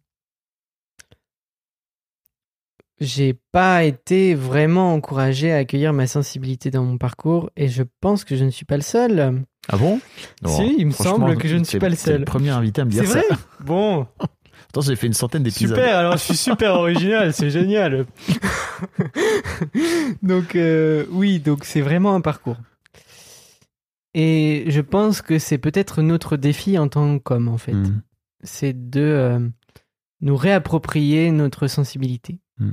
[3.00, 8.24] j'ai pas été vraiment encouragé à accueillir ma sensibilité dans mon parcours et je pense
[8.24, 9.42] que je ne suis pas le seul.
[9.68, 10.00] Ah bon?
[10.46, 12.24] Si, il me semble que je ne suis pas le C'est le seul.
[12.26, 13.20] premier invité à me dire C'est ça.
[13.20, 13.38] vrai?
[13.60, 14.06] Bon,
[14.70, 15.76] Attends, j'ai fait une centaine d'épisodes.
[15.76, 18.06] super, alors je suis super original, c'est génial.
[20.22, 22.56] donc euh, oui, donc c'est vraiment un parcours.
[24.14, 27.72] Et je pense que c'est peut-être notre défi en tant qu'homme en fait.
[27.74, 28.02] Mm.
[28.42, 29.38] C'est de euh,
[30.20, 32.38] nous réapproprier notre sensibilité.
[32.58, 32.66] Tu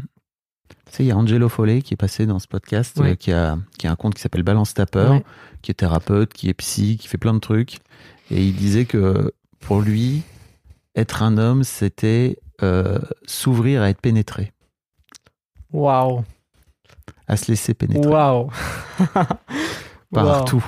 [0.92, 3.12] sais, il y a Angelo Follet qui est passé dans ce podcast, Ouais.
[3.12, 5.24] euh, qui, a, qui a un compte qui s'appelle Balance ta peur, Ouais.
[5.62, 7.78] qui est thérapeute, qui est psy, qui fait plein de trucs.
[8.32, 10.24] Et il disait que pour lui,
[10.98, 14.52] être un homme, c'était euh, s'ouvrir à être pénétré,
[15.72, 16.24] Waouh,
[17.28, 18.50] à se laisser pénétrer waouh,
[20.14, 20.66] par tout,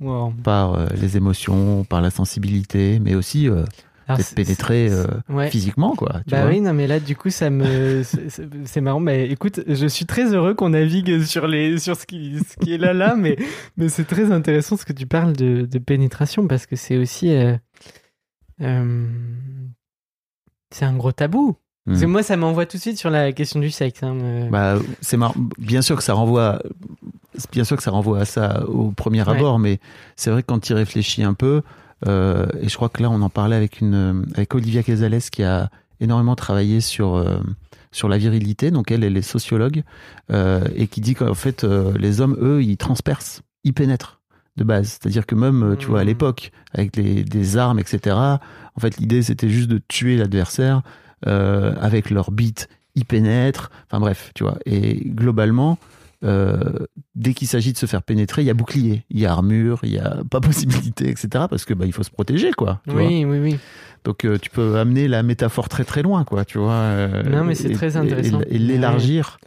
[0.00, 0.32] Waouh.
[0.42, 3.64] par euh, les émotions, par la sensibilité, mais aussi euh,
[4.08, 5.50] d'être c'est- pénétré euh, ouais.
[5.50, 6.20] physiquement, quoi.
[6.24, 6.50] tu Bah vois.
[6.50, 8.02] oui, non, mais là, du coup, ça me.
[8.64, 8.98] c'est- marrant.
[9.00, 12.72] Mais écoute, je suis très heureux qu'on navigue sur, les, sur ce, qui, ce qui
[12.74, 13.36] est là, là, mais,
[13.76, 17.32] mais c'est très intéressant ce que tu parles de, de pénétration parce que c'est aussi.
[18.60, 19.06] Euh,
[20.70, 21.56] c'est un gros tabou.
[21.86, 22.10] Parce que Mm.
[22.10, 24.02] moi, ça m'envoie tout de suite sur la question du sexe.
[24.02, 25.18] hein, Bah, c'est.
[25.58, 26.62] Bien sûr que ça renvoie,
[27.52, 29.30] bien sûr que ça renvoie à ça au premier Ouais.
[29.36, 29.80] abord, mais
[30.14, 31.62] c'est vrai que quand tu réfléchis un peu,
[32.06, 35.42] euh, et je crois que là on en parlait avec une, avec Olivia Casales qui
[35.42, 35.70] a
[36.00, 37.38] énormément travaillé sur euh,
[37.92, 38.70] sur la virilité.
[38.70, 39.82] Donc elle, elle est sociologue
[40.30, 44.19] euh, et qui dit qu'en fait les hommes, eux, ils transpercent, ils pénètrent
[44.60, 44.98] de base.
[45.00, 46.08] C'est-à-dire que même, euh, tu vois, à Mhm.
[46.08, 48.16] l'époque, avec les, des armes, etc.
[48.76, 50.82] En fait, l'idée c'était juste de tuer l'adversaire
[51.26, 54.58] euh, avec leur bite ils pénètrent, enfin bref, tu vois.
[54.66, 55.78] Et globalement,
[56.24, 56.58] euh,
[57.14, 59.78] dès qu'il s'agit de se faire pénétrer, il y a bouclier, il y a armure,
[59.84, 61.28] il y a pas possibilité, etc.
[61.48, 62.80] Parce que bah, il faut se protéger, quoi.
[62.86, 63.02] tu vois.
[63.06, 63.58] Oui, oui, oui.
[64.04, 66.72] Donc euh, tu peux amener la métaphore très très loin, quoi, tu vois.
[66.72, 68.40] euh, Non, mais c'est très intéressant.
[68.50, 69.38] Et, l'élargir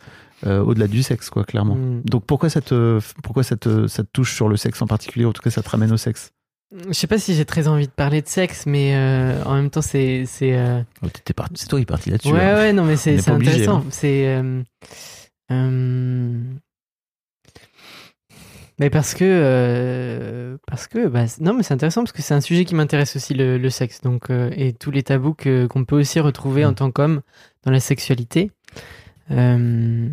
[0.45, 1.75] euh, au-delà du sexe, quoi, clairement.
[1.75, 2.01] Mm.
[2.05, 5.25] Donc pourquoi ça te, pourquoi ça te, ça te touche sur le sexe en particulier,
[5.25, 6.31] en tout cas ça te ramène au sexe?
[6.87, 9.69] Je sais pas si j'ai très envie de parler de sexe, mais euh, en même
[9.69, 10.23] temps, c'est.
[10.25, 12.31] c'est euh, Oh, toi qui es parti là-dessus.
[12.33, 12.55] Ouais, hein.
[12.55, 13.77] ouais, non, mais c'est intéressant.
[13.77, 13.85] hein.
[13.91, 14.25] C'est.
[15.51, 16.41] euh,
[18.79, 20.57] mais parce que.
[20.65, 21.07] parce que.
[21.07, 23.69] Bah, non, mais c'est intéressant parce que c'est un sujet qui m'intéresse aussi, le, le
[23.69, 24.01] sexe.
[24.01, 25.35] Donc, et tous les tabous
[25.69, 26.75] qu'on peut aussi retrouver en Mm.
[26.75, 27.21] tant qu'homme
[27.63, 28.49] dans la sexualité.
[29.31, 30.09] Euh,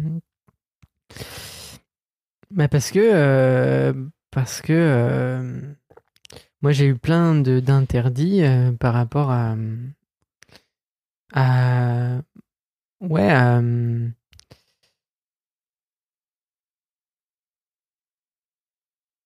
[2.50, 2.98] bah, parce que.
[3.00, 3.92] euh,
[4.30, 4.72] parce que.
[4.72, 5.60] euh,
[6.62, 8.42] moi, j'ai eu plein d'interdits
[8.80, 9.56] par rapport à.
[11.32, 12.20] à
[13.00, 13.30] ouais,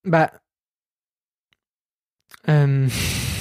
[0.05, 0.31] bah.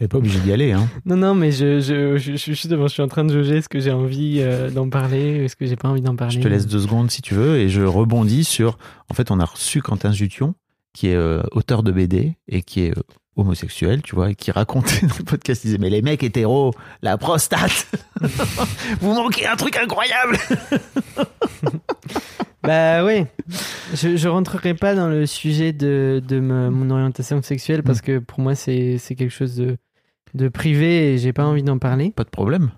[0.00, 0.88] T'es pas obligé d'y aller, hein.
[1.04, 3.68] non, non, mais je, je, je, je justement, je suis en train de jauger est-ce
[3.68, 6.34] que j'ai envie euh, d'en parler, est-ce que j'ai pas envie d'en parler.
[6.34, 8.78] Je te laisse deux secondes si tu veux et je rebondis sur.
[9.10, 10.54] En fait, on a reçu Quentin Jution,
[10.94, 13.02] qui est euh, auteur de BD et qui est euh,
[13.36, 16.72] homosexuel, tu vois, et qui racontait dans le podcast, il disait mais les mecs hétéros,
[17.02, 17.86] la prostate,
[19.02, 20.38] vous manquez un truc incroyable.
[22.62, 23.24] Bah oui,
[23.94, 28.40] je, je rentrerai pas dans le sujet de, de mon orientation sexuelle parce que pour
[28.40, 29.78] moi c'est c'est quelque chose de,
[30.34, 32.12] de privé et j'ai pas envie d'en parler.
[32.14, 32.70] Pas de problème.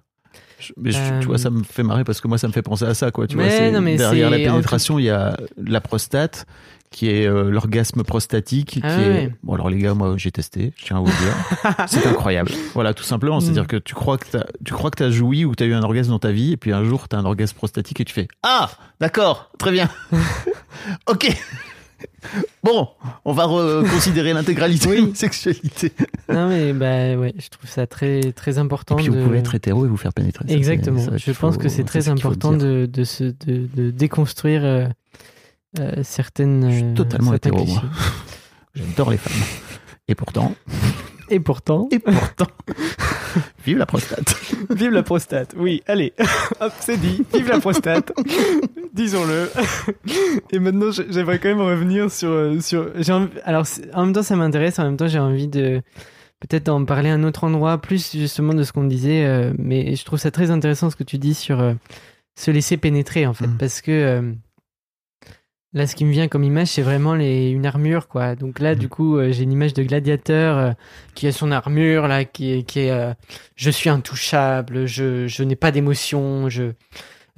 [0.58, 2.52] Je- mais je- Euh, tu vois, ça me fait marrer parce que moi, ça me
[2.52, 3.26] fait penser à ça, quoi.
[3.26, 6.46] Tu Mais vois, c'est- non, mais derrière la pénétration, il y a la prostate,
[6.90, 9.08] qui est euh, l'orgasme prostatique, Ah qui est.
[9.08, 9.34] ouais.
[9.42, 11.86] Bon, alors les gars, moi, j'ai testé, je tiens à vous le dire.
[11.88, 12.52] c'est incroyable.
[12.74, 13.38] Voilà, tout simplement.
[13.38, 13.40] Mm.
[13.40, 14.26] C'est-à-dire que tu crois que
[14.64, 16.70] tu crois que t'as joui ou t'as eu un orgasme dans ta vie, et puis
[16.72, 19.88] un jour, t'as un orgasme prostatique et tu fais Ah, d'accord, très bien.
[21.10, 21.34] ok.
[22.62, 22.88] Bon,
[23.24, 25.02] on va reconsidérer l'intégralité de Oui.
[25.02, 25.92] notre sexualité.
[26.28, 28.96] Non mais bah ouais, je trouve ça très très important.
[28.98, 29.18] Et puis de...
[29.18, 30.44] vous pouvez être hétéro et vous faire pénétrer.
[30.48, 31.00] Exactement.
[31.00, 34.86] ça je pense faut- que c'est très important de, de, se, de, de déconstruire euh,
[35.80, 36.70] euh, certaines.
[36.70, 37.82] Je suis totalement hétéro, moi.
[38.74, 39.42] J'adore les femmes.
[40.08, 40.54] Et pourtant,
[41.30, 42.46] Et pourtant, et pourtant,
[43.66, 44.34] vive la prostate.
[44.70, 45.54] vive la prostate.
[45.56, 46.12] Oui, allez,
[46.60, 47.22] hop, c'est dit.
[47.34, 48.12] Vive la prostate.
[48.92, 49.48] Disons-le.
[50.50, 52.90] Et maintenant, j'aimerais quand même revenir sur euh, sur.
[53.10, 53.64] envie- Alors,
[53.94, 54.78] en même temps, ça m'intéresse.
[54.78, 55.80] En même temps, j'ai envie de
[56.40, 59.24] peut-être en parler à un autre endroit, plus justement de ce qu'on disait.
[59.24, 61.74] euh, mais je trouve ça très intéressant ce que tu dis sur euh,
[62.34, 63.56] se laisser pénétrer, en fait, Mm.
[63.58, 63.90] parce que.
[63.90, 64.32] euh,
[65.74, 68.34] Là, ce qui me vient comme image, c'est vraiment les, une armure, quoi.
[68.36, 70.72] Donc là, du coup, euh, j'ai une image de gladiateur euh,
[71.14, 73.14] qui a son armure, là, qui est, qui est euh,
[73.56, 76.72] je suis intouchable, je, je n'ai pas d'émotion, je.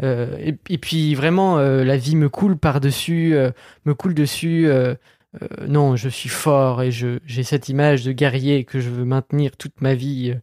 [0.02, 3.50] euh, et, et puis vraiment, euh, la vie me coule par-dessus, euh,
[3.86, 4.68] me coule dessus.
[5.66, 9.56] non, je suis fort et je j'ai cette image de guerrier que je veux maintenir
[9.56, 10.34] toute ma vie.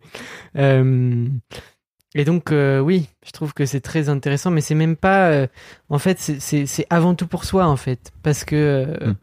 [2.14, 5.30] Et donc, euh, oui, je trouve que c'est très intéressant, mais c'est même pas.
[5.32, 5.48] euh,
[5.90, 8.12] en fait, c'est- avant tout pour soi, en fait.
[8.24, 8.56] Parce que.
[8.56, 9.16] euh, Mm.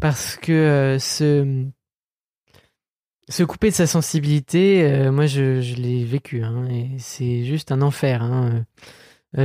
[0.00, 1.64] Parce que se.
[3.30, 7.82] Se couper de sa sensibilité, moi je, je l'ai vécu, hein, et c'est juste un
[7.82, 8.22] enfer.
[8.22, 8.64] hein.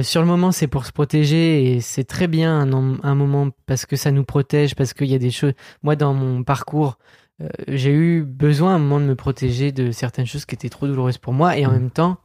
[0.03, 3.85] Sur le moment, c'est pour se protéger et c'est très bien un, un moment parce
[3.85, 5.51] que ça nous protège, parce qu'il y a des choses.
[5.81, 6.97] Moi, dans mon parcours,
[7.41, 10.69] euh, j'ai eu besoin à un moment de me protéger de certaines choses qui étaient
[10.69, 11.79] trop douloureuses pour moi et en Mhm.
[11.79, 12.17] même temps,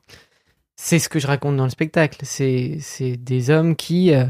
[0.77, 2.21] c'est ce que je raconte dans le spectacle.
[2.25, 2.79] C'est
[3.17, 4.13] des hommes qui.
[4.15, 4.27] euh,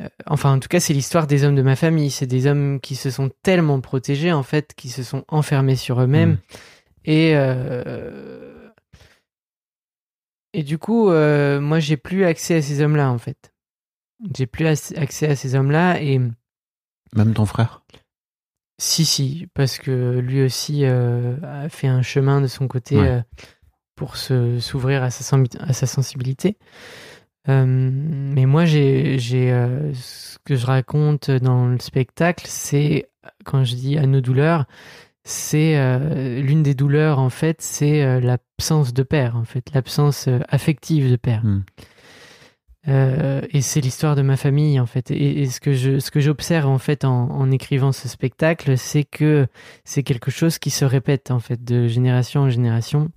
[0.00, 2.10] euh, enfin, en tout cas, c'est l'histoire des hommes de ma famille.
[2.10, 6.00] C'est des hommes qui se sont tellement protégés, en fait, qui se sont enfermés sur
[6.02, 6.30] eux-mêmes.
[6.32, 6.38] Mhm.
[7.04, 8.68] Et, euh,
[10.52, 13.52] et du coup, moi, j'ai plus accès à ces hommes-là, en fait.
[14.36, 16.00] J'ai plus ac- accès à ces hommes-là.
[16.02, 16.18] Et
[17.14, 17.82] Même ton frère?
[18.78, 23.08] Si, si, parce que lui aussi euh, a fait un chemin de son côté Ouais.
[23.08, 23.20] euh,
[23.94, 26.58] pour se- s'ouvrir à, sa sen- à sa sensibilité.
[27.48, 29.48] Euh, mais moi, j'ai, j'ai,
[29.94, 33.08] ce que je raconte dans le spectacle, c'est,
[33.44, 34.66] quand je dis à nos douleurs,
[35.24, 35.76] c'est
[36.42, 41.44] l'une des douleurs, en fait, c'est l'absence de père, en fait, l'absence affective de père.
[41.44, 41.62] Hmm.
[42.88, 45.10] Euh, et c'est l'histoire de ma famille en fait.
[45.10, 48.78] Et, et ce que je, ce que j'observe en fait en, en écrivant ce spectacle,
[48.78, 49.48] c'est que
[49.84, 53.10] c'est quelque chose qui se répète en fait de génération en génération.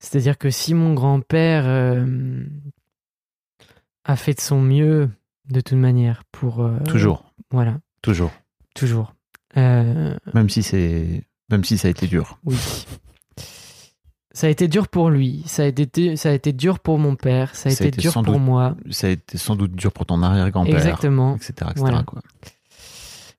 [0.00, 2.44] C'est-à-dire que si mon grand-père euh,
[4.04, 5.10] a fait de son mieux
[5.48, 8.32] de toute manière pour euh, Toujours, voilà, toujours.
[8.74, 9.14] toujours.
[9.54, 12.38] Même si c'est, même si ça a été dur.
[12.44, 12.56] oui.
[14.36, 17.16] Ça a été dur pour lui, ça a été, ça a été dur pour mon
[17.16, 18.76] père, ça a Ça été été dur pour doute moi.
[18.90, 21.36] Ça a été sans doute dur pour ton arrière-grand-père, Exactement.
[21.36, 22.04] etc., etc., Voilà.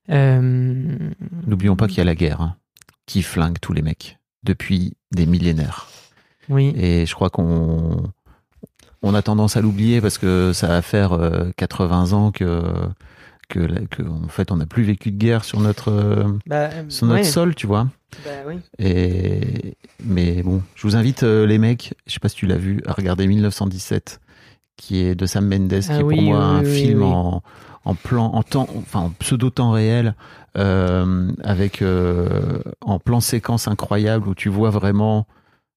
[0.09, 0.97] Euh,
[1.45, 2.55] N'oublions pas qu'il y a la guerre hein,
[3.05, 5.87] qui flingue tous les mecs depuis des millénaires.
[6.49, 6.73] oui.
[6.75, 8.11] Et je crois qu'on
[9.03, 12.63] on a tendance à l'oublier parce que ça va faire euh, 80 ans que
[13.47, 13.59] que,
[14.07, 17.23] en fait on n'a plus vécu de guerre sur notre euh, Bah, sur notre ouais.
[17.25, 17.87] sol, tu vois.
[18.25, 18.55] Bah oui.
[18.79, 22.57] Et mais bon, je vous invite euh, les mecs, je sais pas si tu l'as
[22.57, 24.19] vu, à regarder 1917
[24.77, 27.41] qui est de Sam Mendes qui Ah est pour moi oui, un film en
[27.83, 30.13] en plan en temps enfin en pseudo temps réel
[30.57, 35.25] euh, avec euh, en plan séquence incroyable où tu vois vraiment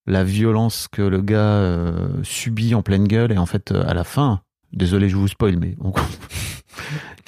[0.06, 3.94] la violence que le gars euh, subit en pleine gueule et en fait euh, à
[3.94, 4.40] la fin
[4.72, 5.92] désolé je vous spoil mais on,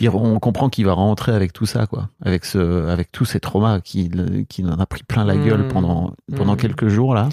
[0.09, 3.81] on comprend qu'il va rentrer avec tout ça quoi avec ce avec tous ces traumas
[3.81, 5.69] qu'il en a pris plein la gueule Mm.
[5.69, 6.59] pendant pendant Mm.
[6.59, 7.29] quelques jours là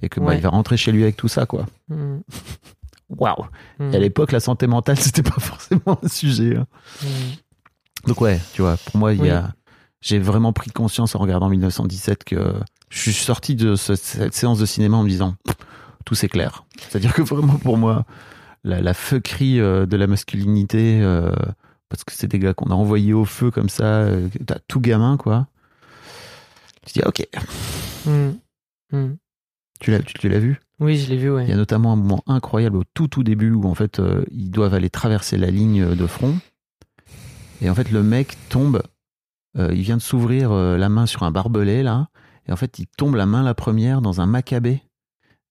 [0.00, 0.36] et que bah, Ouais.
[0.36, 2.18] il va rentrer chez lui avec tout ça quoi Mm.
[3.10, 3.44] waouh
[3.80, 6.66] à l'époque la santé mentale c'était pas forcément un sujet hein.
[8.06, 9.52] Donc ouais tu vois pour moi il y a
[10.00, 12.54] j'ai vraiment pris conscience en regardant 1917 que
[12.88, 15.34] je suis sorti de ce- cette séance de cinéma en me disant
[16.04, 18.04] tout c'est clair c'est à dire que vraiment pour moi
[18.64, 21.32] la, la feuquerie euh, de la masculinité euh,
[21.92, 24.80] parce que c'est des gars qu'on a envoyés au feu comme ça euh, t'as tout
[24.80, 25.46] gamin quoi
[26.86, 27.28] tu dis ok
[28.06, 28.30] Mm.
[28.92, 29.14] Mm.
[29.78, 30.58] tu l'as tu, tu l'as vu?
[30.80, 31.44] Oui, je l'ai vu, ouais.
[31.44, 34.24] Il y a notamment un moment incroyable au tout tout début où en fait euh,
[34.32, 36.36] ils doivent aller traverser la ligne de front
[37.60, 38.82] et en fait le mec tombe,
[39.56, 42.08] euh, il vient de s'ouvrir euh, la main sur un barbelé là
[42.48, 44.82] et en fait il tombe la main la première dans un macabé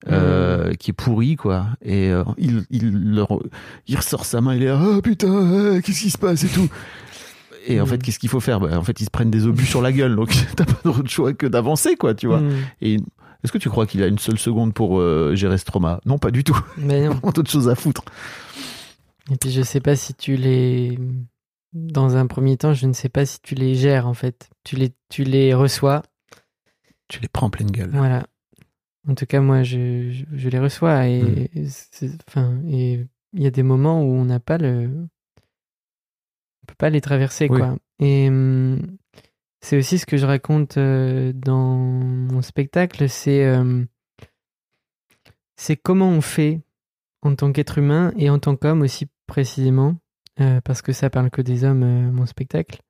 [0.09, 3.45] euh, qui est pourri quoi et euh, il, il, le re-
[3.87, 6.43] il ressort sa main il est là, ah putain euh, qu'est-ce qui se passe?
[6.43, 6.69] et tout
[7.67, 7.87] et en Mm.
[7.87, 8.59] fait qu'est-ce qu'il faut faire?
[8.59, 11.07] Bah, en fait ils se prennent des obus sur la gueule donc t'as pas d'autre
[11.09, 12.51] choix que d'avancer quoi tu vois Mm.
[12.81, 12.95] et
[13.43, 15.99] est-ce que tu crois qu'il a une seule seconde pour euh, gérer ce trauma?
[16.05, 16.55] Non, pas du tout.
[16.77, 17.15] Mais non.
[17.33, 18.03] D'autres choses à foutre.
[19.31, 20.99] Et puis je sais pas si tu les.
[21.73, 24.47] Dans un premier temps, je ne sais pas si tu les gères en fait.
[24.63, 26.03] Tu les, tu les reçois.
[27.07, 27.89] Tu les prends en pleine gueule.
[27.91, 28.27] Voilà.
[29.07, 32.69] En tout cas, moi, je, je, je les reçois et Mm.
[32.69, 37.01] et il y a des moments où on n'a pas le, on peut pas les
[37.01, 37.57] traverser Oui.
[37.57, 37.77] quoi.
[37.99, 38.97] Et hum,
[39.61, 43.83] c'est aussi ce que je raconte euh, dans mon spectacle, c'est euh,
[45.55, 46.61] c'est comment on fait
[47.21, 49.95] en tant qu'être humain et en tant qu'homme aussi précisément,
[50.39, 52.81] euh, parce que ça parle que des hommes, euh, mon spectacle.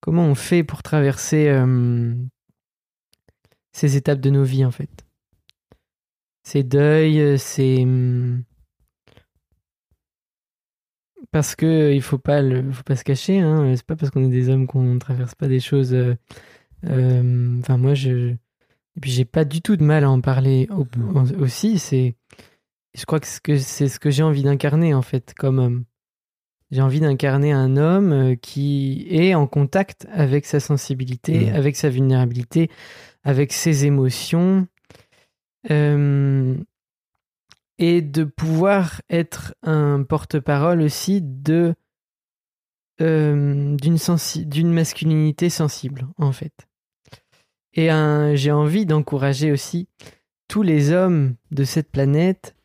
[0.00, 2.14] Comment on fait pour traverser euh,
[3.72, 5.05] ces étapes de nos vies en fait?
[6.46, 8.44] Ces deuils, euh, ces hum,
[11.32, 13.40] parce que euh, il faut pas le, faut pas se cacher.
[13.40, 15.92] Hein, c'est pas parce qu'on est des hommes qu'on ne traverse pas des choses.
[15.92, 16.14] euh,
[16.84, 18.30] euh, Enfin moi je
[18.96, 20.86] et puis j'ai pas du tout de mal à en parler au-
[21.18, 21.78] au- aussi.
[21.80, 22.14] C'est
[22.96, 23.36] je crois que c'est
[23.88, 25.84] ce que c'est j'ai envie d'incarner en fait comme homme.
[26.70, 31.54] J'ai envie d'incarner un homme euh, qui est en contact avec sa sensibilité, Mhm.
[31.56, 32.70] avec sa vulnérabilité,
[33.24, 34.75] avec ses émotions, euh,
[37.78, 41.74] et de pouvoir être un porte-parole aussi de
[43.02, 46.66] euh, d'une masculinité sensible en fait.
[47.74, 47.88] Et
[48.36, 49.86] j'ai envie d'encourager aussi
[50.48, 52.56] tous les hommes de cette planète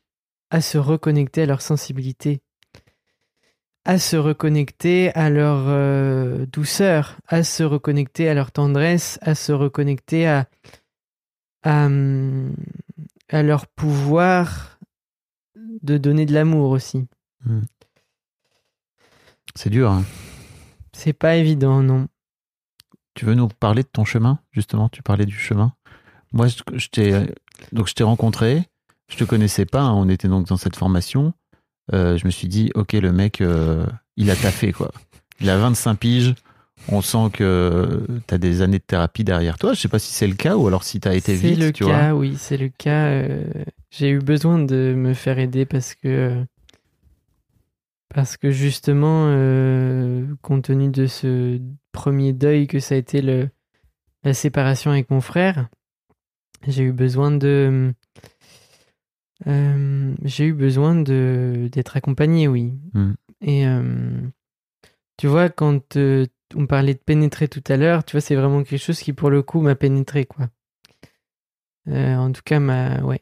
[0.52, 2.42] à se reconnecter à leur sensibilité,
[3.84, 9.52] à se reconnecter à leur euh, douceur, à se reconnecter à leur tendresse, à se
[9.52, 10.48] reconnecter à,
[11.64, 12.56] à, hum,
[13.32, 14.78] à leur pouvoir
[15.56, 17.08] de donner de l'amour aussi.
[19.56, 19.92] C'est dur.
[19.92, 20.04] hein.
[20.94, 22.08] C'est pas évident, non.
[23.14, 24.90] Tu veux nous parler de ton chemin, justement?
[24.90, 25.74] Tu parlais du chemin.
[26.32, 27.26] Moi, je, je t'ai
[27.72, 28.68] donc je t'ai rencontré.
[29.10, 29.82] Je te connaissais pas.
[29.82, 31.34] hein, on était donc dans cette formation.
[31.94, 34.92] Euh, je me suis dit, ok, le mec, euh, il a taffé quoi.
[35.42, 36.36] Il a 25 piges.
[36.90, 39.74] On sent que tu as des années de thérapie derrière toi.
[39.74, 41.60] Je sais pas si c'est le cas ou alors si tu as été C'est vite,
[41.60, 42.20] le tu cas, vois.
[42.20, 43.06] oui, c'est le cas.
[43.08, 43.46] euh,
[43.92, 46.44] J'ai eu besoin de me faire aider parce que
[48.14, 51.60] parce que justement, euh, compte tenu de ce
[51.94, 53.50] premier deuil que ça a été le
[54.24, 55.70] la séparation avec mon frère,
[56.68, 57.94] j'ai eu besoin de
[59.48, 62.74] euh, j'ai eu besoin de d'être accompagné, oui.
[62.94, 63.12] Mm.
[63.44, 63.66] Et
[65.18, 65.98] tu vois, quand
[66.56, 69.30] on parlait de pénétrer tout à l'heure, tu vois, c'est vraiment quelque chose qui, pour
[69.30, 70.48] le coup, m'a pénétré, quoi.
[71.88, 73.02] Euh, en tout cas, m'a...
[73.02, 73.22] Ouais.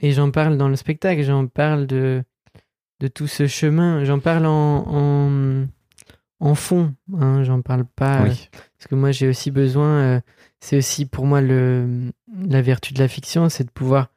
[0.00, 2.22] Et j'en parle dans le spectacle, j'en parle de,
[3.00, 5.66] de tout ce chemin, j'en parle en, en,
[6.40, 8.22] en fond, hein, j'en parle pas...
[8.22, 8.28] euh,
[8.78, 9.88] parce que moi, j'ai aussi besoin...
[9.88, 10.20] euh,
[10.60, 12.12] c'est aussi pour moi le,
[12.48, 14.12] la vertu de la fiction, c'est de pouvoir...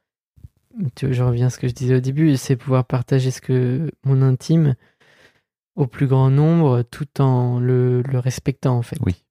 [0.94, 3.40] tu vois, Je reviens à ce que je disais au début, c'est pouvoir partager ce
[3.40, 4.74] que mon intime
[5.74, 8.96] au plus grand nombre tout en le, le respectant en fait.
[9.04, 9.22] Oui.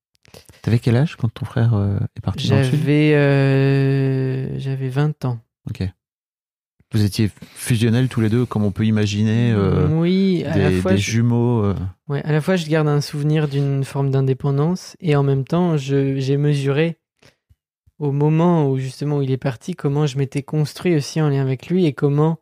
[0.61, 5.39] T'avais quel âge quand ton frère euh, est parti J'avais euh, j'avais 20 ans.
[5.69, 5.83] Ok.
[6.93, 10.81] Vous étiez fusionnels tous les deux, comme on peut imaginer, euh, oui, à la des,
[10.81, 11.63] fois des jumeaux.
[11.63, 11.75] euh,
[12.09, 15.77] ouais, à la fois je garde un souvenir d'une forme d'indépendance et en même temps
[15.77, 16.97] j'ai mesuré
[17.97, 21.41] au moment où justement où il est parti comment je m'étais construit aussi en lien
[21.41, 22.39] avec lui et comment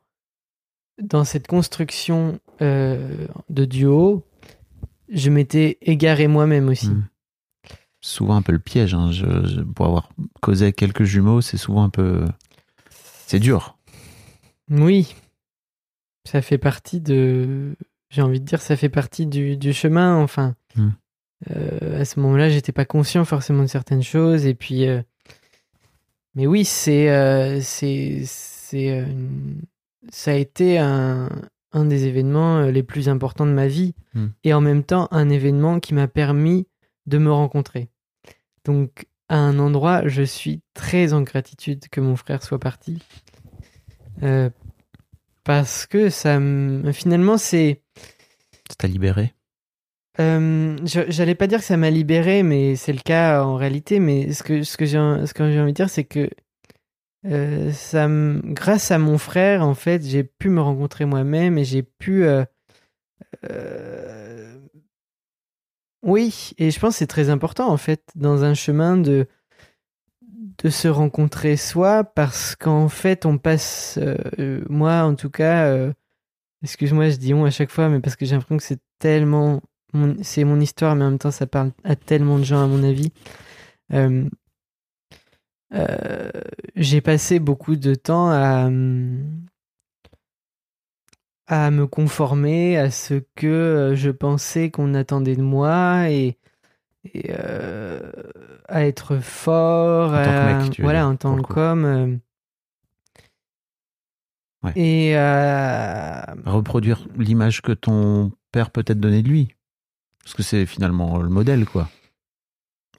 [1.01, 4.25] dans cette construction euh, de duo
[5.11, 6.89] je m'étais égaré moi-même aussi.
[6.89, 7.07] Mm.
[8.01, 8.93] souvent un peu le piège.
[8.93, 9.11] hein.
[9.11, 10.09] Je- je- pour avoir
[10.41, 12.25] causé avec quelques jumeaux, c'est souvent un peu.
[13.25, 13.77] C'est dur.
[14.69, 15.15] Oui,
[16.25, 17.75] ça fait partie de.
[18.11, 20.15] J'ai envie de dire, ça fait partie du, du chemin.
[20.21, 20.89] Enfin, Hmm.
[21.51, 24.45] Euh, à ce moment-là, j'étais pas conscient forcément de certaines choses.
[24.45, 25.01] Et puis, euh,
[26.35, 29.05] mais oui, c'est, c'est, c'est,
[30.11, 31.29] ça a été un,
[31.73, 34.27] un des événements euh, les plus importants de ma vie, Hmm.
[34.43, 36.67] et en même temps un événement qui m'a permis
[37.05, 37.89] de me rencontrer.
[38.65, 43.03] Donc, à un endroit, je suis très en gratitude que mon frère soit parti.
[44.23, 44.49] Euh,
[45.43, 47.81] parce que ça me- finalement c'est
[48.69, 49.33] Ça t'a libéré?
[50.19, 54.33] euh, j'allais pas dire que ça m'a libéré mais c'est le cas en réalité mais
[54.33, 56.29] ce que ce que j'ai envie de dire c'est que
[57.25, 61.83] euh, ça grâce à mon frère en fait j'ai pu me rencontrer moi-même et j'ai
[61.83, 62.45] pu euh,
[63.43, 64.57] euh,
[66.01, 69.27] oui et je pense que c'est très important en fait dans un chemin de
[70.63, 73.99] de se rencontrer soi parce qu'en fait on passe
[74.69, 75.91] moi en tout cas
[76.63, 79.61] excuse-moi je dis on à chaque fois mais parce que j'ai l'impression que c'est tellement
[80.21, 82.81] c'est mon histoire mais en même temps ça parle à tellement de gens à mon
[82.81, 83.11] avis
[85.73, 86.29] Euh,
[86.75, 88.69] j'ai passé beaucoup de temps à
[91.51, 96.37] à me conformer à ce que euh, je pensais qu'on attendait de moi et,
[97.13, 98.11] et, euh,
[98.67, 102.15] à être fort, En tant que à- mec, tu veux voilà, en tant que euh,
[104.61, 104.73] Ouais.
[104.75, 109.55] Et à Reproduire l'image que ton père peut-être donné de lui.
[110.23, 111.89] Parce que c'est finalement le modèle, quoi.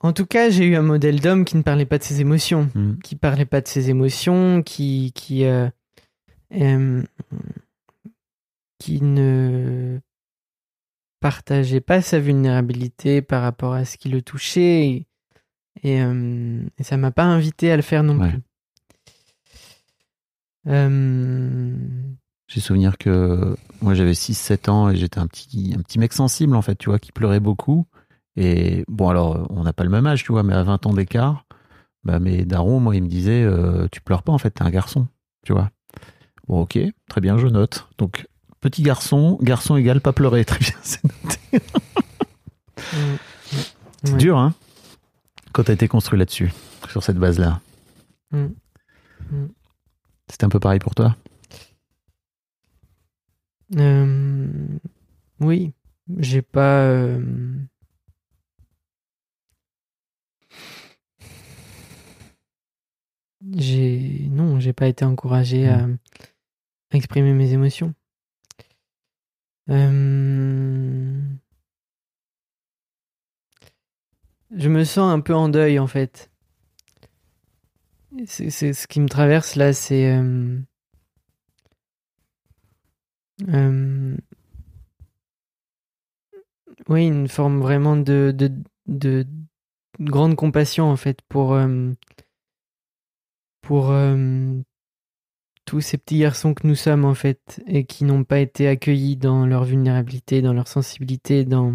[0.01, 2.71] En tout cas, j'ai eu un modèle d'homme qui ne parlait pas de ses émotions.
[2.75, 2.99] Mm.
[3.05, 5.69] qui parlait pas de ses émotions, qui qui euh,
[6.53, 7.03] euh,
[8.79, 10.01] qui ne
[11.21, 15.07] partageait pas sa vulnérabilité par rapport à ce qui le touchait et,
[15.83, 18.31] et, euh, et ça m'a pas invité à le faire non Ouais.
[18.31, 18.41] plus.
[20.67, 21.75] Euh,
[22.49, 26.55] J'ai souvenir que moi j'avais 6-7 ans et j'étais un petit, un petit mec sensible
[26.57, 27.87] en fait, tu vois, qui pleurait beaucoup.
[28.41, 30.95] Et bon, alors on n'a pas le même âge, tu vois, mais à 20 ans
[30.95, 31.45] d'écart,
[32.05, 34.71] bah, mes darons, moi, ils me disaient euh, Tu pleures pas en fait, t'es un
[34.71, 35.09] garçon,
[35.45, 35.71] tu vois.
[36.49, 36.79] Bon, ok,
[37.11, 37.87] très bien, je note.
[37.99, 38.27] Donc,
[38.61, 41.39] petit garçon, garçon égal pas pleurer, très bien, c'est noté.
[44.03, 44.17] C'est ouais.
[44.17, 44.55] dur, hein,
[45.53, 46.51] quand t'as été construit là-dessus,
[46.89, 47.61] sur cette base-là.
[48.33, 48.47] Mm.
[49.31, 49.47] Mm.
[50.31, 51.15] C'était un peu pareil pour toi?
[53.77, 54.49] Euh,
[55.41, 55.73] oui,
[56.19, 56.85] j'ai pas.
[56.85, 57.23] euh,
[63.57, 65.85] J'ai non, j'ai pas été encouragé à,
[66.93, 67.95] à exprimer mes émotions.
[69.71, 71.21] Euh,
[74.57, 76.31] Je me sens un peu en deuil en fait.
[78.27, 80.59] C'est ce qui me traverse là, c'est euh,
[83.49, 84.17] euh,
[86.89, 88.51] oui, une forme vraiment de, de,
[88.87, 89.27] de
[90.01, 91.55] grande compassion en fait pour,
[93.71, 94.61] pour euh,
[95.65, 99.17] tous ces petits garçons que nous sommes en fait et qui n'ont pas été accueillis
[99.17, 101.73] dans leur vulnérabilité, dans leur sensibilité, dans,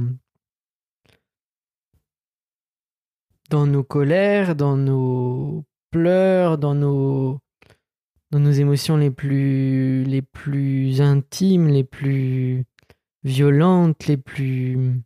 [3.50, 7.40] dans nos colères, dans nos pleurs, dans nos,
[8.32, 12.66] dans nos émotions les plus, les plus intimes, les plus
[13.24, 15.02] violentes, les plus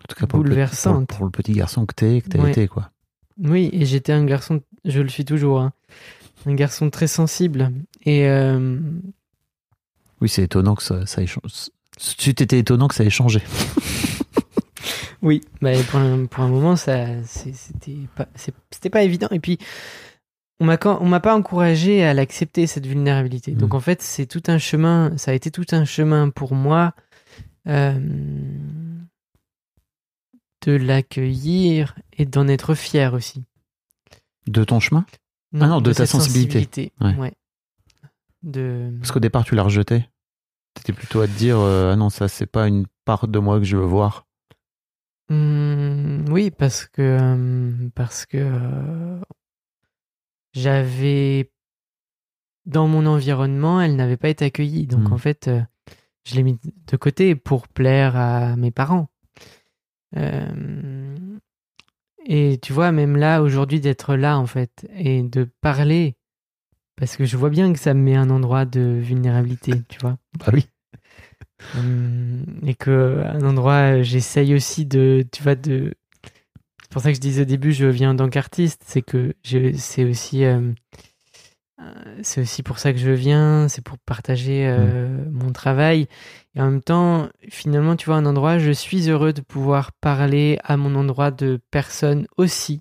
[0.00, 2.42] En tout cas, pour le, petit, pour, pour le petit garçon que t'es, que t'as
[2.42, 2.50] Ouais.
[2.52, 2.92] été, quoi.
[3.38, 5.72] Oui, et j'étais un garçon, je le suis toujours, hein,
[6.46, 7.72] un garçon très sensible.
[8.04, 8.78] Et euh,
[10.20, 11.48] Oui, c'est étonnant que ça, ça ait changé.
[12.18, 13.42] Tu t'étais étonnant que ça ait changé.
[15.22, 19.28] oui, bah, pour, un, pour un moment, ça, c'était pas, c'est- c'était pas évident.
[19.30, 19.58] Et puis,
[20.60, 23.52] on m'a on m'a pas encouragé à l'accepter cette vulnérabilité.
[23.52, 23.76] Donc Mhm.
[23.76, 25.12] en fait, c'est tout un chemin.
[25.18, 26.94] Ça a été tout un chemin pour moi
[27.66, 27.98] euh,
[30.64, 33.44] de l'accueillir et d'en être fier aussi.
[34.46, 35.04] De ton chemin
[35.60, 36.92] Ah non, de ta sensibilité.
[37.00, 37.14] Ouais.
[37.16, 37.32] ouais.
[38.42, 38.92] De...
[39.00, 40.08] Parce qu'au départ, tu l'as rejeté.
[40.74, 43.58] T'étais plutôt à te dire euh, Ah non, ça, c'est pas une part de moi
[43.58, 44.26] que je veux voir.
[45.28, 49.20] Hmm, oui, parce que euh, parce que euh,
[50.52, 51.50] j'avais
[52.66, 54.86] dans mon environnement, elle n'avait pas été accueillie.
[54.86, 55.12] Donc Hmm.
[55.12, 55.50] en fait,
[56.24, 59.08] je l'ai mis de côté pour plaire à mes parents.
[62.28, 66.16] Et tu vois, même là aujourd'hui d'être là en fait et de parler,
[66.96, 70.18] parce que je vois bien que ça me met un endroit de vulnérabilité, tu vois.
[70.38, 70.66] Bah oui.
[71.76, 75.94] Hum, et que un endroit j'essaye aussi de tu vois de
[76.82, 79.34] c'est pour ça que je disais au début je viens en tant qu'artiste c'est que
[79.42, 80.72] je c'est aussi euh,
[82.22, 86.08] c'est aussi pour ça que je viens c'est pour partager euh, mon travail
[86.54, 90.58] et en même temps finalement tu vois un endroit je suis heureux de pouvoir parler
[90.64, 92.80] à mon endroit de personnes aussi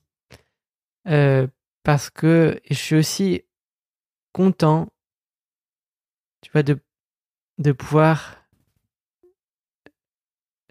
[1.08, 1.46] Euh,
[1.84, 3.44] parce que je suis aussi
[4.34, 4.88] content
[6.42, 6.80] tu vois de
[7.60, 8.38] de pouvoir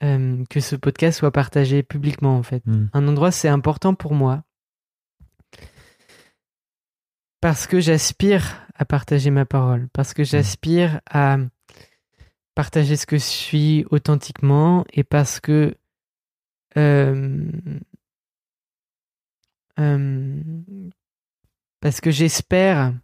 [0.03, 2.62] euh, que ce podcast soit partagé publiquement en fait.
[2.66, 2.87] Hmm.
[2.93, 4.43] Un endroit c'est important pour moi
[7.45, 11.36] parce que j'aspire à partager ma parole, parce que j'aspire à
[12.55, 15.76] partager ce que je suis authentiquement et parce que
[16.78, 17.45] euh,
[19.78, 20.40] euh,
[21.80, 22.95] parce que j'espère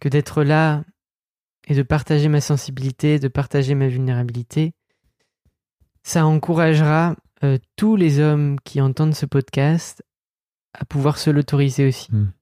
[0.00, 0.82] que d'être là
[1.66, 4.72] et de partager ma sensibilité, de partager ma vulnérabilité,
[6.02, 10.02] ça encouragera euh, tous les hommes qui entendent ce podcast
[10.72, 12.10] à pouvoir se l'autoriser aussi.
[12.10, 12.32] Mm.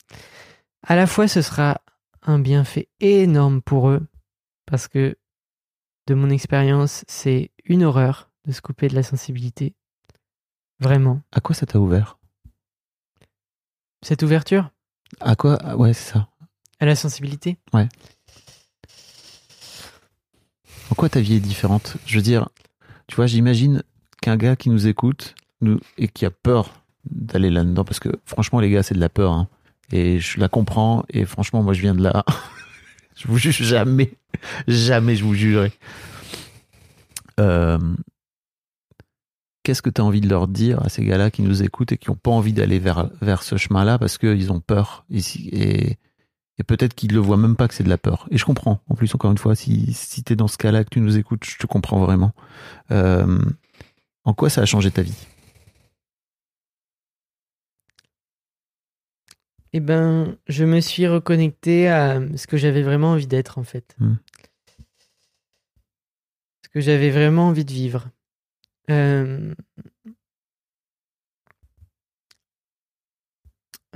[0.87, 1.81] À la fois, ce sera
[2.23, 4.07] un bienfait énorme pour eux,
[4.67, 5.17] parce que
[6.07, 9.75] de mon expérience, c'est une horreur de se couper de la sensibilité.
[10.79, 11.21] Vraiment.
[11.33, 12.19] À quoi ça t'a ouvert?
[14.03, 14.71] Cette ouverture?
[15.21, 15.59] À quoi?
[15.63, 16.29] Ah Ouais, c'est ça.
[16.79, 17.89] à la sensibilité, En
[20.95, 21.97] quoi ta vie est différente?
[22.07, 22.49] Je veux dire,
[23.09, 23.83] tu vois, j'imagine
[24.23, 28.61] qu'un gars qui nous écoute nous, et qui a peur d'aller là-dedans, parce que franchement,
[28.61, 29.33] les gars, c'est de la peur.
[29.33, 29.49] hein.
[29.93, 32.25] Et je la comprends, et franchement, moi, je viens de là.
[33.17, 34.13] je vous juge jamais.
[34.67, 35.73] Jamais je vous jugerai.
[37.41, 37.79] Euh,
[39.67, 41.99] Qu'est-ce que tu as envie de leur dire à ces gars-là qui nous écoutent et
[41.99, 45.97] qui n'ont pas envie d'aller vers, vers ce chemin-là parce qu'ils ont peur ici et,
[46.69, 48.29] peut-être qu'ils ne le voient même pas que c'est de la peur.
[48.31, 48.81] Et je comprends.
[48.89, 51.19] En plus, encore une fois, si, si tu es dans ce cas-là, que tu nous
[51.19, 52.33] écoutes, je te comprends vraiment.
[52.93, 53.41] Euh,
[54.25, 55.27] en quoi ça a changé ta vie?
[59.77, 63.95] Eh ben, je me suis reconnecté à ce que j'avais vraiment envie d'être en fait.
[63.99, 64.15] Hmm.
[66.65, 68.09] Ce que j'avais vraiment envie de vivre.
[68.89, 69.55] Euh,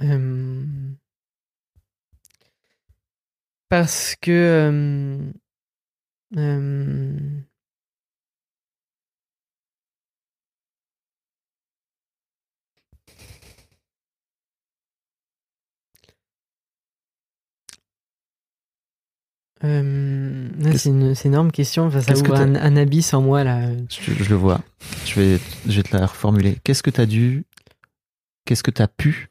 [0.03, 0.65] euh,
[3.71, 5.31] Parce que
[6.37, 7.41] euh,
[19.65, 21.85] euh, c'est une, énorme question.
[21.87, 23.71] Enfin, ça que ouvre t'as- un, un abysse en moi là.
[23.91, 24.61] je, je le vois.
[25.05, 26.57] Je vais, je vais te la reformuler.
[26.65, 27.45] Qu'est-ce que tu as dû,
[28.45, 29.29] qu'est-ce que tu as pu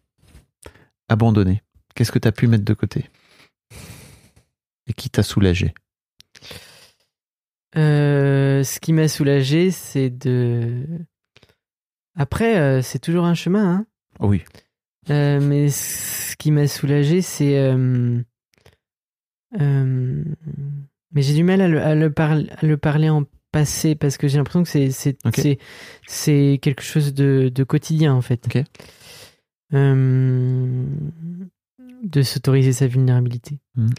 [1.08, 1.64] abandonner?
[1.96, 3.06] Qu'est-ce que tu as pu mettre de côté?
[4.88, 5.74] Et qui t'a soulagé?
[7.78, 10.86] Euh, ce qui m'a soulagé, c'est de.
[12.18, 13.86] Après, euh, c'est toujours un chemin, hein.
[14.20, 14.44] Oh oui.
[15.10, 17.74] Euh, mais ce qui m'a soulagé, c'est.
[19.60, 20.24] Euh,
[21.12, 24.28] mais j'ai du mal à le, à le à le parler en passé parce que
[24.28, 24.90] j'ai l'impression que
[26.08, 28.46] c'est quelque chose de, de quotidien en fait.
[28.48, 28.64] Ok.
[29.74, 30.86] Euh,
[32.04, 33.60] de s'autoriser sa vulnérabilité.
[33.76, 33.90] Mhm.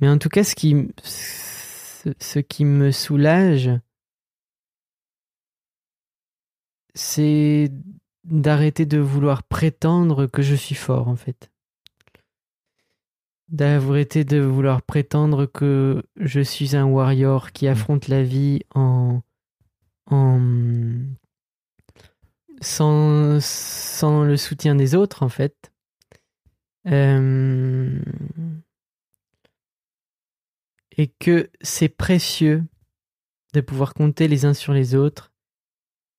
[0.00, 3.70] Mais en tout cas, ce qui ce, ce qui me soulage,
[6.94, 7.70] c'est
[8.24, 11.50] d'arrêter de vouloir prétendre que je suis fort, en fait.
[13.50, 19.22] D'arrêter de vouloir prétendre que je suis un warrior qui affronte la vie en.
[20.06, 20.40] en
[22.60, 25.72] sans, sans le soutien des autres, en fait.
[26.86, 28.00] Euh,
[30.96, 32.64] et que c'est précieux
[33.54, 35.32] de pouvoir compter les uns sur les autres.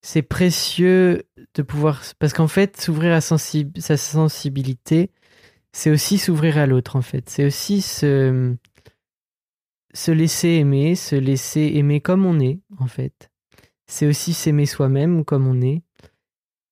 [0.02, 1.24] C'est précieux
[1.54, 2.02] de pouvoir...
[2.18, 5.12] Parce qu'en fait, s'ouvrir à sensi- sa sensibilité,
[5.74, 7.30] c'est aussi s'ouvrir à l'autre, en fait.
[7.30, 8.56] C'est aussi se...
[9.94, 13.30] se laisser aimer, se laisser aimer comme on est, en fait.
[13.88, 15.82] C'est aussi s'aimer soi-même comme on est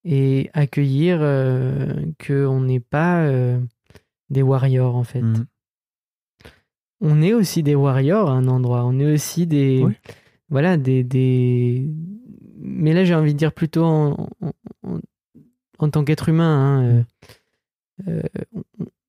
[0.05, 1.93] et accueillir euh,
[2.25, 3.59] qu'on n'est pas euh,
[4.29, 5.21] des warriors, en fait.
[5.21, 5.45] Mm.
[7.01, 8.85] On est aussi des warriors à un endroit.
[8.85, 9.81] On est aussi des...
[9.83, 9.93] Oui.
[10.49, 11.87] Voilà, des, des...
[12.57, 14.99] Mais là, j'ai envie de dire plutôt en, en- en-
[15.77, 16.79] en tant qu'être humain.
[16.79, 17.05] hein,
[18.07, 18.43] euh, euh,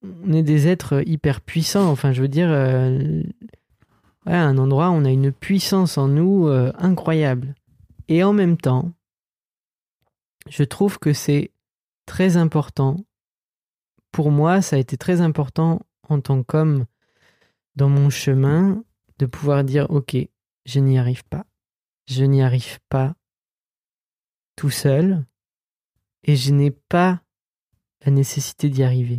[0.03, 1.89] on- est des êtres hyper puissants.
[1.91, 3.23] Enfin, je veux dire, euh,
[4.27, 7.55] à un endroit, on a une puissance en nous euh, incroyable.
[8.09, 8.93] Et en même temps,
[10.49, 11.53] je trouve que c'est
[12.07, 12.97] très important.
[14.13, 16.87] Pour moi, ça a été très important en tant qu'homme
[17.77, 18.83] dans mon chemin
[19.19, 20.17] de pouvoir dire, OK,
[20.67, 21.47] je n'y arrive pas.
[22.09, 23.15] Je n'y arrive pas
[24.57, 25.25] tout seul
[26.25, 27.23] et je n'ai pas
[28.05, 29.19] la nécessité d'y arriver.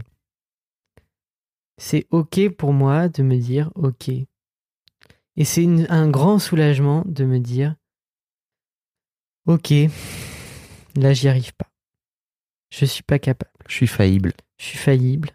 [1.82, 4.10] C'est OK pour moi de me dire OK.
[4.10, 7.76] Et c'est un grand soulagement de me dire
[9.48, 9.74] OK,
[10.96, 11.72] là j'y arrive pas.
[12.70, 13.52] Je suis pas capable.
[13.68, 14.34] Je suis faillible.
[14.60, 15.32] Je suis faillible.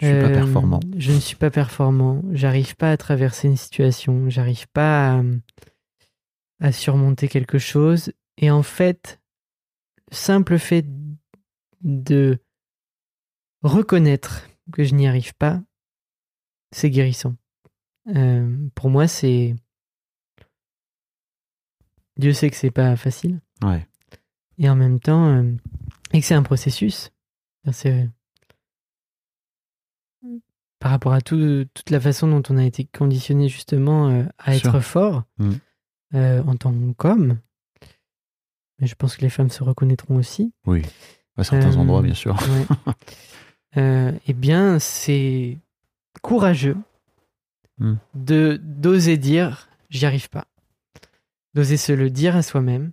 [0.00, 0.80] Je suis pas Euh, performant.
[0.96, 2.22] Je ne suis pas performant.
[2.32, 4.28] J'arrive pas à traverser une situation.
[4.28, 5.22] J'arrive pas à,
[6.58, 8.12] à surmonter quelque chose.
[8.38, 9.20] Et en fait,
[10.10, 10.84] le simple fait
[11.80, 12.40] de
[13.62, 15.60] reconnaître que je n'y arrive pas,
[16.72, 17.36] c'est guérissant.
[18.08, 19.54] Euh, pour moi, c'est.
[22.16, 23.40] Dieu sait que c'est pas facile.
[23.62, 23.86] Ouais.
[24.58, 25.52] Et en même temps, euh,
[26.12, 27.10] et que c'est un processus.
[27.72, 28.08] C'est
[30.78, 34.56] par rapport à tout- toute la façon dont on a été conditionné justement euh, à
[34.56, 35.50] être fort Mm.
[36.14, 37.38] euh, en tant qu'homme.
[38.78, 40.54] Mais je pense que les femmes se reconnaîtront aussi.
[40.66, 40.82] Oui.
[41.36, 42.34] À certains Euh, endroits, bien sûr.
[42.34, 42.66] Ouais.
[43.76, 45.58] Euh, eh bien, c'est
[46.22, 46.76] courageux
[47.80, 47.94] Mm.
[48.14, 50.46] de d'oser dire j'y arrive pas.
[51.54, 52.92] D'oser se le dire à soi-même.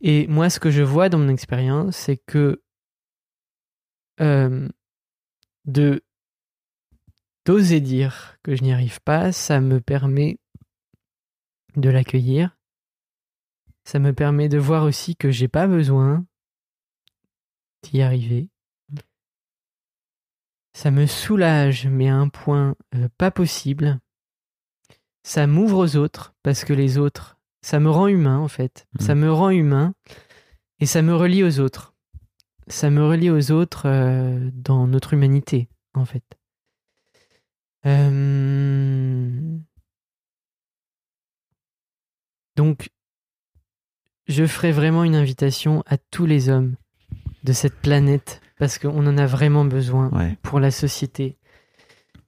[0.00, 2.62] Et moi, ce que je vois dans mon expérience, c'est que
[4.20, 4.68] euh,
[5.64, 6.04] de
[7.46, 10.38] d'oser dire que je n'y arrive pas, ça me permet
[11.76, 12.56] de l'accueillir.
[13.84, 16.26] Ça me permet de voir aussi que j'ai pas besoin
[17.82, 18.48] d'y arriver.
[20.76, 23.98] Ça me soulage, mais à un point euh, pas possible.
[25.22, 28.86] Ça m'ouvre aux autres, parce que les autres, ça me rend humain en fait.
[28.92, 29.06] Mhm.
[29.06, 29.94] Ça me rend humain
[30.78, 31.94] et ça me relie aux autres.
[32.66, 36.24] Ça me relie aux autres euh, dans notre humanité, en fait.
[37.86, 39.58] Euh,
[42.56, 42.90] Donc,
[44.26, 46.76] je ferai vraiment une invitation à tous les hommes
[47.44, 50.36] de cette planète, parce qu'on en a vraiment besoin Ouais.
[50.42, 51.36] pour la société,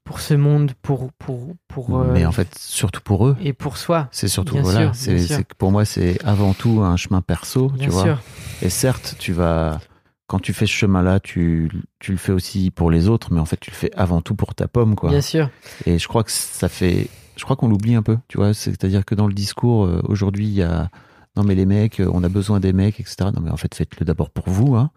[0.04, 3.36] pour ce monde, pour, pour, pour, euh, Mais en fait, surtout pour eux.
[3.42, 4.08] et pour soi.
[4.10, 7.90] C'est surtout, Bien voilà, c'est, pour moi, c'est avant tout un chemin perso, Bien tu
[7.90, 8.02] vois.
[8.02, 8.18] sûr.
[8.62, 9.80] Et certes, tu vas,
[10.26, 13.44] quand tu fais ce chemin-là, tu, tu le fais aussi pour les autres, mais en
[13.44, 15.10] fait, tu le fais avant tout pour ta pomme, quoi.
[15.10, 15.50] Bien sûr.
[15.86, 18.54] Et je crois que ça fait, je crois qu'on l'oublie un peu, tu vois.
[18.54, 20.88] C'est-à-dire que dans le discours, euh, aujourd'hui, il y a,
[21.36, 23.16] non, mais les mecs, euh, on a besoin des mecs, etc.
[23.34, 24.90] Non, mais en fait, faites-le d'abord pour vous, hein.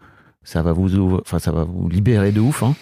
[0.44, 2.76] Ça va vous, enfin, ça va vous libérer de ouf, hein.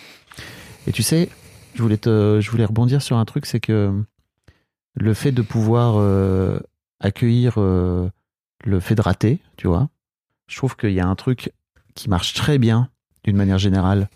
[0.87, 1.29] Et tu sais,
[1.75, 4.03] je voulais te, je voulais rebondir sur un truc, c'est que
[4.95, 6.59] le fait de pouvoir euh,
[6.99, 8.09] accueillir euh,
[8.63, 9.89] le fait de rater, tu vois,
[10.47, 11.51] je trouve qu'il y a un truc
[11.95, 12.89] qui marche très bien,
[13.23, 14.09] d'une manière générale,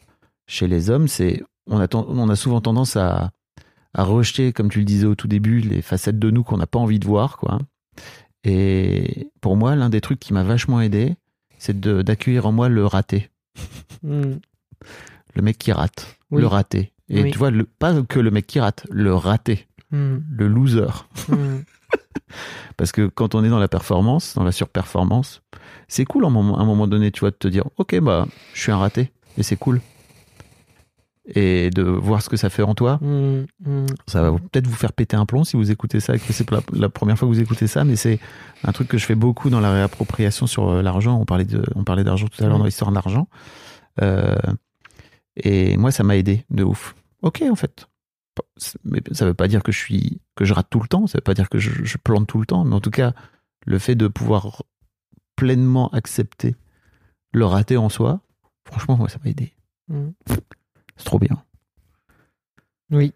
[0.48, 3.32] chez les hommes, c'est on a, on a souvent tendance à,
[3.94, 6.68] à rejeter, comme tu le disais au tout début, les facettes de nous qu'on n'a
[6.68, 7.60] pas envie de voir, quoi.
[8.44, 11.16] Et pour moi, l'un des trucs qui m'a vachement aidé,
[11.58, 13.30] c'est d'accueillir en moi le raté,
[14.04, 14.34] Mm.
[15.36, 16.42] le mec qui rate, Oui.
[16.42, 16.92] le raté.
[17.10, 17.32] Et Oui.
[17.32, 20.18] tu vois, le, pas que le mec qui rate, le raté, Mm.
[20.38, 20.88] le loser.
[21.30, 21.36] Mm.
[22.78, 25.42] Parce que quand on est dans la performance, dans la surperformance,
[25.88, 28.00] c'est cool à un moment, à un moment donné, tu vois, de te dire, ok,
[28.00, 29.82] bah, je suis un raté, et c'est cool.
[31.26, 33.00] et de voir ce que ça fait en toi.
[34.08, 36.50] Ça va peut-être vous faire péter un plomb si vous écoutez ça et que c'est
[36.52, 38.20] la, la première fois que vous écoutez ça, mais c'est
[38.66, 41.18] un truc que je fais beaucoup dans la réappropriation sur euh, l'argent.
[41.18, 43.30] On parlait de, on parlait d'argent tout à l'heure dans l'histoire de l'argent.
[44.02, 44.36] Euh,
[45.36, 46.96] et moi, ça m'a aidé de ouf.
[47.22, 47.88] Ok, en fait.
[48.84, 51.06] Mais ça veut pas dire que je suis, que je rate tout le temps.
[51.08, 52.66] Ça veut pas dire que je, je plante tout le temps.
[52.66, 53.14] Mais en tout cas,
[53.66, 54.64] le fait de pouvoir
[55.36, 56.56] pleinement accepter
[57.32, 58.22] le raté en soi,
[58.68, 59.54] franchement, moi, ça m'a aidé.
[59.88, 60.10] Mm.
[60.98, 61.44] C'est trop bien.
[62.92, 63.14] Oui.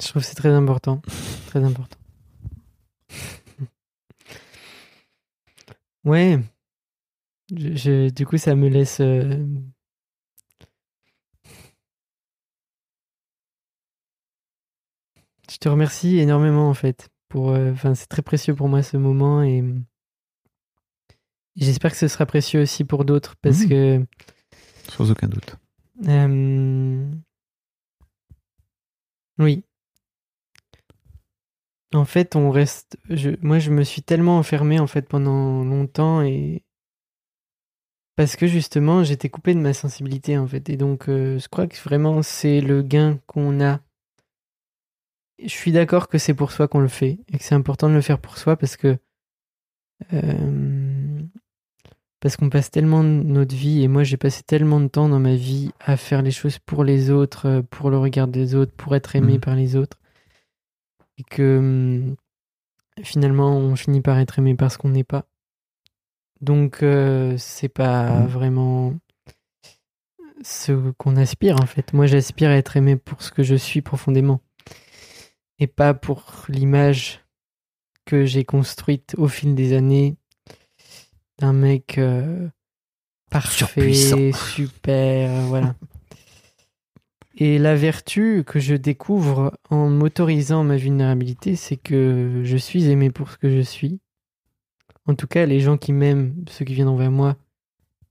[0.00, 1.00] Je trouve que c'est très important.
[1.46, 1.98] Très important.
[6.04, 6.38] Ouais.
[7.56, 9.00] Je, je- du coup, ça me laisse.
[9.00, 9.44] euh,
[15.56, 17.08] Je te remercie énormément en fait.
[17.30, 19.64] Pour, euh, c'est très précieux pour moi ce moment et
[21.58, 23.68] et j'espère que ce sera précieux aussi pour d'autres parce Mhm.
[23.70, 24.06] que
[24.90, 25.56] Sans aucun doute.
[26.06, 27.10] euh,
[29.38, 29.64] Oui.
[31.94, 32.98] En fait, on reste.
[33.08, 33.30] Je...
[33.40, 36.62] Moi, je me suis tellement enfermé en fait pendant longtemps et
[38.16, 40.68] parce que justement, j'étais coupé de ma sensibilité en fait.
[40.68, 43.80] Et donc, euh, je crois que vraiment, c'est le gain qu'on a.
[45.42, 47.94] Je suis d'accord que c'est pour soi qu'on le fait et que c'est important de
[47.94, 48.96] le faire pour soi parce que
[50.12, 51.22] euh,
[52.20, 55.18] parce qu'on passe tellement de notre vie et moi j'ai passé tellement de temps dans
[55.20, 58.72] ma vie à faire les choses pour les autres, euh, pour le regard des autres,
[58.72, 59.40] pour être aimé Mhm.
[59.40, 59.98] par les autres
[61.18, 62.16] et que hum,
[63.02, 65.26] finalement on finit par être aimé parce qu'on n'est pas.
[66.40, 68.26] Donc euh, c'est pas Mhm.
[68.26, 68.94] vraiment
[70.42, 71.92] ce qu'on aspire en fait.
[71.92, 74.40] Moi j'aspire à être aimé pour ce que je suis profondément
[75.58, 77.24] et pas pour l'image
[78.04, 80.16] que j'ai construite au fil des années
[81.38, 82.48] d'un mec euh,
[83.30, 83.92] parfait,
[84.32, 85.74] super, euh, voilà.
[87.38, 93.10] Et la vertu que je découvre en m'autorisant ma vulnérabilité, c'est que je suis aimé
[93.10, 94.00] pour ce que je suis.
[95.04, 97.36] En tout cas, les gens qui m'aiment, ceux qui viennent envers moi,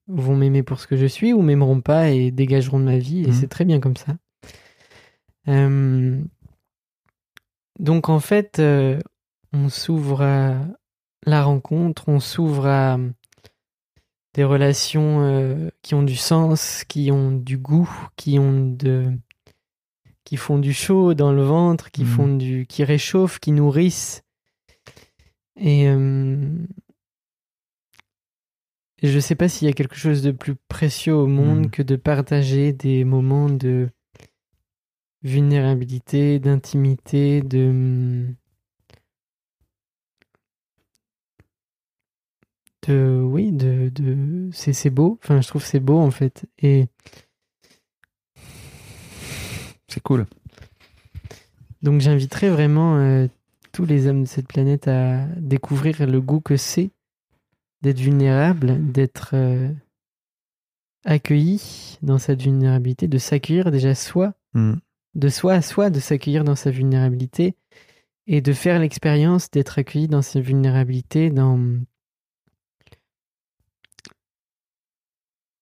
[0.07, 3.23] vont m'aimer pour ce que je suis ou m'aimeront pas et dégageront de ma vie.
[3.23, 3.33] Et Mhm.
[3.33, 4.15] c'est très bien comme ça.
[5.47, 6.21] Euh,
[7.79, 8.99] donc en fait, euh,
[9.53, 10.59] on s'ouvre à
[11.25, 12.97] la rencontre, on s'ouvre à
[14.33, 19.11] des relations euh, qui ont du sens, qui ont du goût, qui ont de
[20.25, 22.07] qui font du chaud dans le ventre, qui Mhm.
[22.07, 24.23] font du qui réchauffent, qui nourrissent.
[25.55, 26.49] Et, euh,
[29.03, 31.69] je sais pas s'il y a quelque chose de plus précieux au monde Mhm.
[31.69, 33.89] que de partager des moments de
[35.25, 38.27] vulnérabilité, d'intimité, de
[42.87, 45.19] de oui, de, de c'est c'est beau.
[45.23, 46.45] Enfin, je trouve c'est beau en fait.
[46.59, 46.87] Et
[49.87, 50.25] C'est cool.
[51.81, 53.27] donc j'inviterais vraiment euh,
[53.71, 56.91] tous les hommes de cette planète à découvrir le goût que c'est
[57.81, 59.71] d'être vulnérable, d'être euh,
[61.05, 64.75] accueilli dans cette vulnérabilité, de s'accueillir déjà soi Mm.
[65.15, 67.55] De soi à soi, de s'accueillir dans sa vulnérabilité
[68.27, 71.59] et de faire l'expérience d'être accueilli dans sa vulnérabilité, dans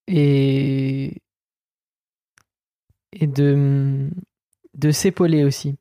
[0.08, 1.22] et
[3.12, 4.10] et de
[4.74, 5.76] de s'épauler aussi.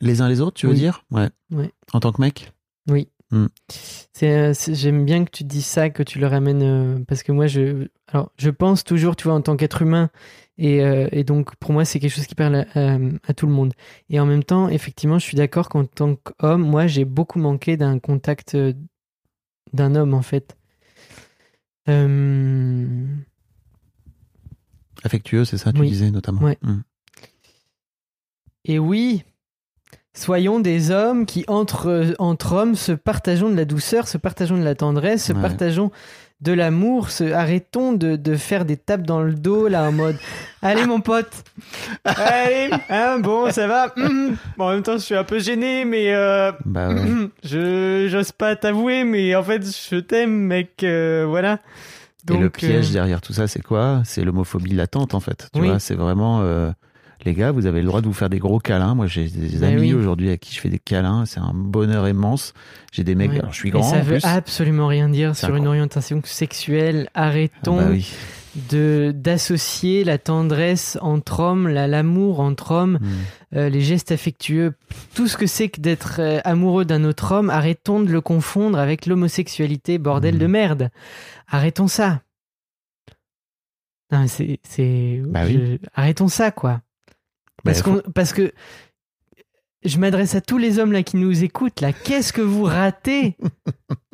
[0.00, 0.78] Les uns les autres, tu veux Oui.
[0.78, 1.04] dire?
[1.10, 1.30] Ouais.
[1.50, 1.72] Ouais.
[1.92, 2.52] En tant que mec?
[2.88, 3.08] Oui.
[4.12, 7.30] C'est, c'est- j'aime bien que tu dises ça, que tu le ramènes, euh, parce que
[7.32, 10.10] moi, je, alors, je pense toujours, tu vois, en tant qu'être humain,
[10.56, 13.46] et, euh, et donc pour moi, c'est quelque chose qui parle à, à- à tout
[13.46, 13.74] le monde.
[14.08, 17.76] Et en même temps, effectivement, je suis d'accord qu'en tant qu'homme, moi, j'ai beaucoup manqué
[17.76, 18.72] d'un contact euh,
[19.74, 20.56] d'un homme, en fait.
[25.04, 25.88] Affectueux, c'est ça, tu Oui.
[25.88, 26.42] disais notamment.
[26.42, 26.58] Ouais.
[26.62, 26.80] Mm.
[28.64, 29.22] Et oui,
[30.18, 34.64] soyons des hommes qui, entre, entre hommes, se partageons de la douceur, se partageons de
[34.64, 35.40] la tendresse, se Ouais.
[35.40, 35.90] partageons
[36.40, 40.16] de l'amour, se, arrêtons de, de faire des tapes dans le dos, là, en mode
[40.62, 41.30] Allez, mon pote
[42.04, 44.36] Allez hein, Bon, ça va Mhm.
[44.56, 47.28] Bon, En même temps, je suis un peu gêné, mais euh, Bah ouais.
[47.42, 51.58] je j'ose pas t'avouer, mais en fait, je t'aime, mec, euh, voilà.
[52.30, 54.02] Et le piège euh, derrière tout ça, c'est quoi?
[54.04, 55.48] C'est l'homophobie latente, en fait.
[55.54, 55.68] Tu Oui.
[55.68, 56.42] vois, c'est vraiment.
[57.24, 58.94] Les gars, vous avez le droit de vous faire des gros câlins.
[58.94, 59.94] Moi, j'ai des Bah amis oui.
[59.94, 61.24] aujourd'hui à qui je fais des câlins.
[61.26, 62.54] C'est un bonheur immense.
[62.92, 63.32] J'ai des mecs.
[63.32, 63.38] ouais.
[63.40, 64.24] Alors, je suis Et grand ça en veut plus.
[64.24, 67.08] absolument rien dire sur une orientation sexuelle.
[67.14, 67.76] Ah Arrêtons.
[67.76, 68.10] bah oui.
[68.70, 73.56] de d'associer la tendresse entre hommes, la- l'amour entre hommes, Mm.
[73.56, 74.72] euh, les gestes affectueux,
[75.14, 78.78] tout ce que c'est que d'être euh, amoureux d'un autre homme, arrêtons de le confondre
[78.78, 80.40] avec l'homosexualité, bordel Mhm.
[80.40, 80.90] de merde.
[81.46, 82.22] Arrêtons ça.
[84.10, 84.58] Non, mais c'est.
[84.66, 85.78] c'est- Bah oui.
[85.94, 86.80] Arrêtons ça, quoi.
[88.14, 88.52] Parce, que
[89.84, 91.80] je m'adresse à tous les hommes là qui nous écoutent.
[91.80, 93.36] Là, qu'est-ce que vous ratez?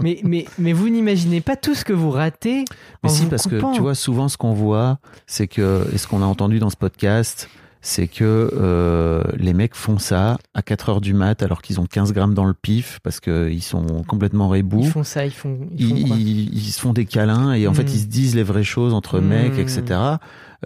[0.03, 2.65] Mais, mais, mais vous n'imaginez pas tout ce que vous ratez.
[3.03, 3.71] Mais en si, vous parce coupant.
[3.71, 6.69] que tu vois, souvent ce qu'on voit, c'est que, et ce qu'on a entendu dans
[6.69, 7.49] ce podcast,
[7.81, 11.87] c'est que euh, les mecs font ça à 4 heures du mat alors qu'ils ont
[11.87, 14.81] 15 grammes dans le pif parce qu'ils sont complètement rébous.
[14.83, 15.59] Ils font ça, ils font.
[15.79, 16.17] Ils Ils, font quoi?
[16.19, 17.89] ils- ils se font des câlins et en fait Mm.
[17.95, 19.27] ils se disent les vraies choses entre Mm.
[19.27, 19.99] mecs, etc.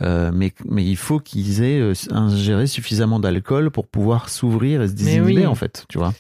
[0.03, 4.89] Euh, mais, mais il faut qu'ils aient euh, ingéré suffisamment d'alcool pour pouvoir s'ouvrir et
[4.89, 5.47] se désinhiber oui.
[5.47, 6.15] en fait, tu vois.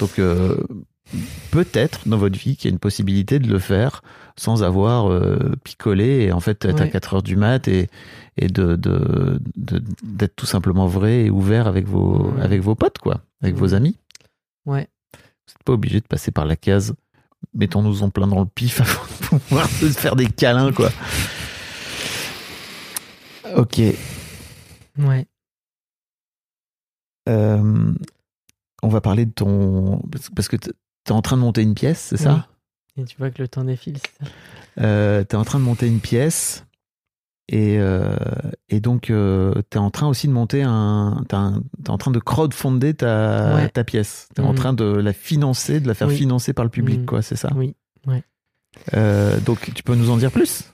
[0.00, 0.56] Donc euh,
[1.50, 4.02] peut-être dans votre vie qu'il y a une possibilité de le faire
[4.36, 6.90] sans avoir euh, picolé et en fait être à Ouais.
[6.90, 7.88] 4 heures du mat et,
[8.36, 12.40] et de, de, de- d'être tout simplement vrai et ouvert avec vos, Mm.
[12.42, 13.96] avec vos potes, quoi, avec vos amis.
[14.66, 14.88] Ouais.
[15.14, 16.94] Vous n'êtes pas obligé de passer par la case.
[17.54, 19.00] Mettons-nous en plein dans le pif avant
[19.32, 20.90] de pouvoir se faire des câlins, quoi.
[23.56, 23.80] Ok.
[24.98, 25.26] Ouais.
[27.28, 27.92] Euh,
[28.82, 30.00] on va parler de ton.
[30.34, 30.70] Parce que tu
[31.08, 32.48] es en train de monter une pièce, c'est ça?
[32.96, 34.30] Et tu vois que le temps défile, c'est ça
[34.80, 36.64] Euh, Tu es en train de monter une pièce.
[37.48, 38.16] Et, euh,
[38.68, 41.22] et donc, tu es en train aussi de monter un.
[41.28, 43.68] Tu es en train de crowdfunder ta, Ouais.
[43.68, 44.28] ta pièce.
[44.34, 44.56] Tu es en Mm.
[44.56, 46.16] train de la financer, de la faire Oui.
[46.16, 47.06] financer par le public, Mm.
[47.06, 47.50] quoi, c'est ça?
[47.54, 47.74] Oui.
[48.94, 50.64] Euh, Donc, tu peux nous en dire plus?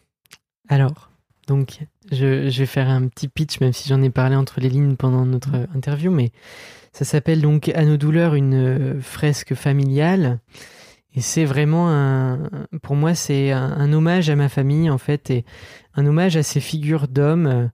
[0.68, 1.10] Alors,
[1.48, 1.80] donc,
[2.10, 4.96] je, je vais faire un petit pitch, même si j'en ai parlé entre les lignes
[4.96, 6.30] pendant notre euh, interview, mais
[6.92, 10.38] ça s'appelle donc À nos douleurs, une euh, fresque familiale.
[11.14, 12.48] Et c'est vraiment un.
[12.82, 15.44] Pour moi, c'est un, un hommage à ma famille, en fait, et
[15.94, 17.70] un hommage à ces figures d'hommes.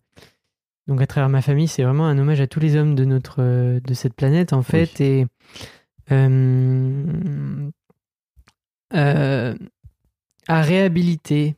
[0.89, 3.43] Donc, à travers ma famille, c'est vraiment un hommage à tous les hommes de, notre,
[3.79, 5.01] de cette planète, en fait.
[5.01, 5.27] Et.
[6.11, 7.71] euh,
[8.95, 9.55] euh,
[10.49, 11.57] à réhabiliter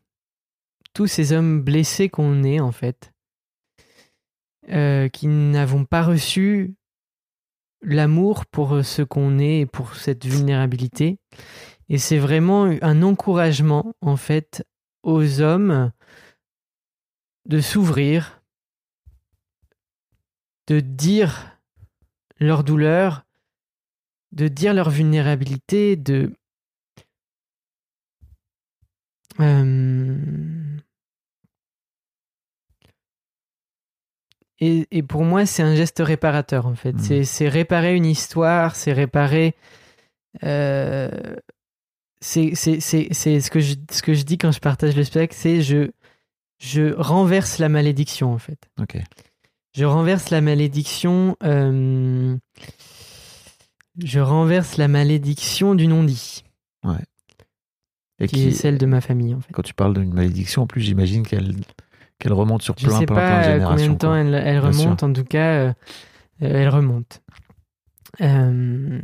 [0.93, 3.13] tous ces hommes blessés qu'on est en fait,
[4.71, 6.75] euh, qui n'avons pas reçu
[7.83, 11.19] l'amour pour ce qu'on est et pour cette vulnérabilité.
[11.89, 14.65] Et c'est vraiment un encouragement en fait
[15.03, 15.91] aux hommes
[17.47, 18.43] de s'ouvrir,
[20.67, 21.59] de dire
[22.39, 23.25] leur douleur,
[24.33, 26.33] de dire leur vulnérabilité, de
[29.41, 30.60] Euh,
[34.61, 36.93] Et, et pour moi, c'est un geste réparateur, en fait.
[36.93, 37.25] Mhm.
[37.25, 39.55] C'est- réparer une histoire, c'est réparer.
[40.45, 41.11] euh,
[42.21, 45.91] c'est ce, que je- ce que je dis quand je partage le spectacle, c'est je,
[46.59, 48.59] je renverse la malédiction, en fait.
[48.81, 48.99] Ok.
[49.75, 51.37] Je renverse la malédiction.
[51.43, 52.37] euh,
[54.05, 56.45] je renverse la malédiction du non-dit,
[58.19, 59.53] Et qui est celle de ma famille, en fait.
[59.53, 61.55] quand tu parles d'une malédiction, en plus, j'imagine qu'elle
[62.21, 63.77] qu'elle remonte sur Je plein, sais plein, pas plein de euh, générations.
[63.77, 65.69] combien de temps elle, remonte, en tout cas, euh,
[66.43, 67.23] euh, elle remonte.
[68.21, 69.01] Euh,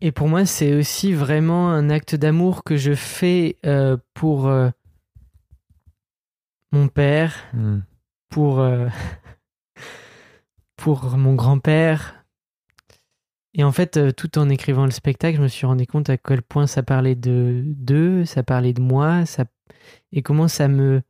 [0.00, 4.68] Et pour moi, c'est aussi vraiment un acte d'amour que je fais euh, pour euh,
[6.72, 7.80] mon père, Hmm.
[8.30, 8.88] pour, euh,
[10.76, 12.24] pour mon grand-père.
[13.54, 16.42] Et en fait, tout en écrivant le spectacle, je me suis rendu compte à quel
[16.42, 19.44] point ça parlait de d'eux, ça parlait de moi, ça,
[20.12, 21.02] et comment ça me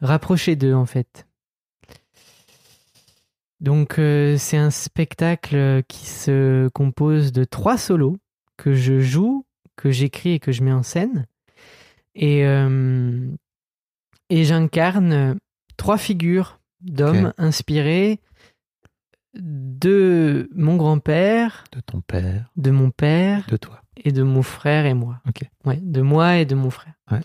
[0.00, 1.26] rapprochait d'eux, en fait.
[3.60, 8.16] Donc, euh, c'est un spectacle qui se compose de trois solos
[8.56, 9.44] que je joue,
[9.76, 11.26] que j'écris et que je mets en scène.
[12.14, 13.26] Et, euh,
[14.30, 15.38] et j'incarne
[15.76, 17.34] trois figures d'hommes Ok.
[17.38, 18.20] inspirés
[19.34, 23.82] de mon grand-père, De ton père, de mon père de toi.
[23.96, 25.20] et de mon frère et moi.
[25.28, 25.42] Ok.
[25.64, 26.94] Ouais, de moi et de mon frère.
[27.10, 27.20] Ouais.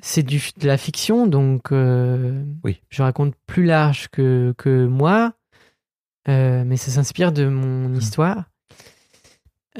[0.00, 2.80] C'est du, de la fiction, donc euh, Oui.
[2.88, 5.34] je raconte plus large que, que moi,
[6.28, 7.94] euh, mais ça s'inspire de mon Hmm.
[7.96, 8.44] histoire.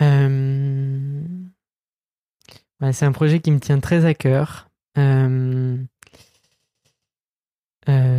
[0.01, 1.23] Euh,
[2.81, 4.69] ouais, c'est un projet qui me tient très à cœur.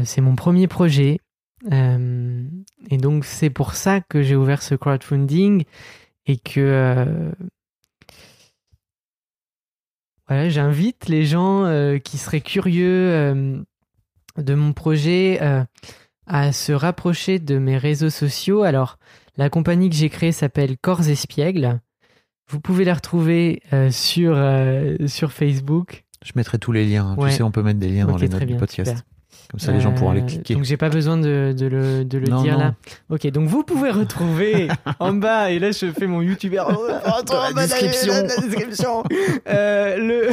[0.06, 1.20] C'est mon premier projet.
[1.72, 5.64] Et donc, c'est pour ça que j'ai ouvert ce crowdfunding
[6.26, 7.32] et que
[10.28, 13.62] voilà, j'invite les gens euh, qui seraient curieux euh,
[14.38, 15.64] de mon projet euh,
[16.28, 18.64] à se rapprocher de mes réseaux sociaux.
[18.64, 18.98] Alors,
[19.38, 21.80] la compagnie que j'ai créée s'appelle Corps Espiègle.
[22.50, 24.38] Vous pouvez la retrouver sur,
[25.08, 26.04] sur Facebook.
[26.24, 27.08] Je mettrai tous les liens.
[27.08, 27.16] hein.
[27.18, 27.30] Ouais.
[27.32, 28.90] Tu sais, on peut mettre des liens dans les notes du podcast.
[28.98, 29.04] super.
[29.52, 30.56] Comme ça, les gens pourront aller Euh, cliquer.
[30.56, 32.60] Donc j'ai pas besoin de, de le, de le Non, dire non.
[32.60, 32.76] là.
[33.10, 34.68] Ok, donc vous pouvez retrouver
[35.00, 36.88] en bas, et là je fais mon youtubeur oh,
[37.28, 38.14] Dans la en bas, description.
[38.14, 39.04] la- la description.
[39.48, 40.30] Euh, le,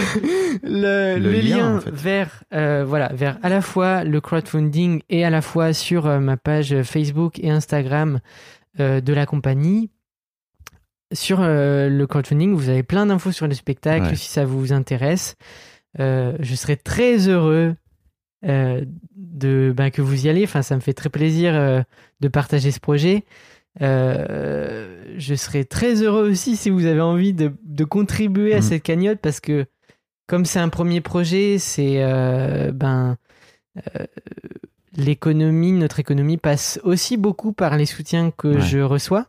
[0.62, 1.90] le, Le le lien, lien, en fait.
[1.90, 6.18] vers, euh, voilà, vers à la fois le crowdfunding et à la fois sur euh,
[6.20, 8.20] ma page Facebook et Instagram
[8.80, 9.90] euh, de la compagnie.
[11.12, 14.14] Sur euh, le crowdfunding, vous avez plein d'infos sur le spectacle Ouais.
[14.14, 15.34] si ça vous intéresse.
[15.98, 17.74] Euh, je serais très heureux
[18.45, 18.84] euh,
[19.16, 20.45] de ben, que vous y allez.
[20.45, 21.82] Enfin, ça me fait très plaisir euh,
[22.20, 23.24] de partager ce projet.
[23.82, 28.62] Euh, je serais très heureux aussi si vous avez envie de, de contribuer à Mhm.
[28.62, 29.66] cette cagnotte parce que
[30.26, 31.99] comme c'est un premier projet, c'est
[32.72, 33.16] ben
[34.97, 38.61] l'économie, notre économie passe aussi beaucoup par les soutiens que Ouais.
[38.61, 39.26] je reçois.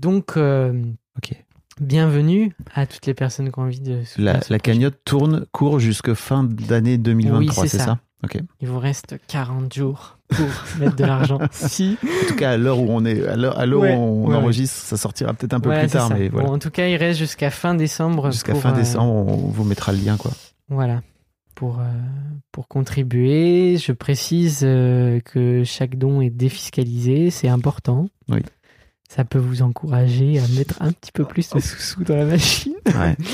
[0.00, 1.32] Donc Ok.
[1.80, 6.14] Bienvenue à toutes les personnes qui ont envie de La, la cagnotte tourne, court jusque
[6.14, 7.98] fin d'année 2023, Oui, c'est ça, ça?
[8.24, 8.38] Ok.
[8.60, 10.46] Il vous reste 40 jours pour
[10.78, 11.40] mettre de l'argent.
[11.50, 11.96] si.
[12.04, 14.76] En tout cas, à l'heure où on est, à l'heure Ouais, où on ouais, enregistre,
[14.76, 16.14] ça sortira peut-être un peu plus tard, ça.
[16.14, 16.46] mais voilà.
[16.48, 18.30] Bon, en tout cas, il reste jusqu'à fin décembre.
[18.30, 20.30] Jusqu'à fin euh, décembre, on vous mettra le lien, quoi.
[20.68, 21.02] Voilà.
[21.56, 21.84] Pour, euh,
[22.52, 28.08] pour contribuer, je précise euh, que chaque don est défiscalisé, c'est important.
[28.28, 28.40] Oui.
[29.14, 32.74] Ça peut vous encourager à mettre un petit peu plus de sous-sous dans la machine.
[32.86, 33.16] Ouais.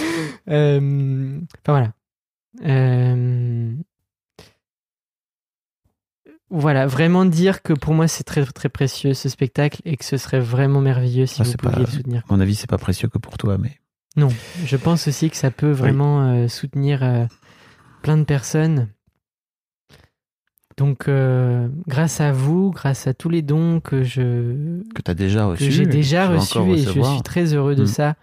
[0.49, 1.93] Euh, Enfin voilà.
[2.67, 3.73] Euh,
[6.51, 10.17] Voilà, vraiment dire que pour moi c'est très très précieux ce spectacle et que ce
[10.17, 12.23] serait vraiment merveilleux si Ah, vous pouviez pas- le soutenir.
[12.29, 13.79] À mon avis, c'est pas précieux que pour toi, mais
[14.17, 14.31] Non,
[14.65, 17.29] je pense aussi que ça peut vraiment euh, soutenir
[18.03, 18.89] plein de personnes.
[20.79, 25.15] Donc, euh, grâce à vous, grâce à tous les dons que je que tu as
[25.15, 25.65] déjà reçu.
[25.65, 27.87] que j'ai déjà encore et je suis très heureux de Mm.
[27.87, 28.15] ça.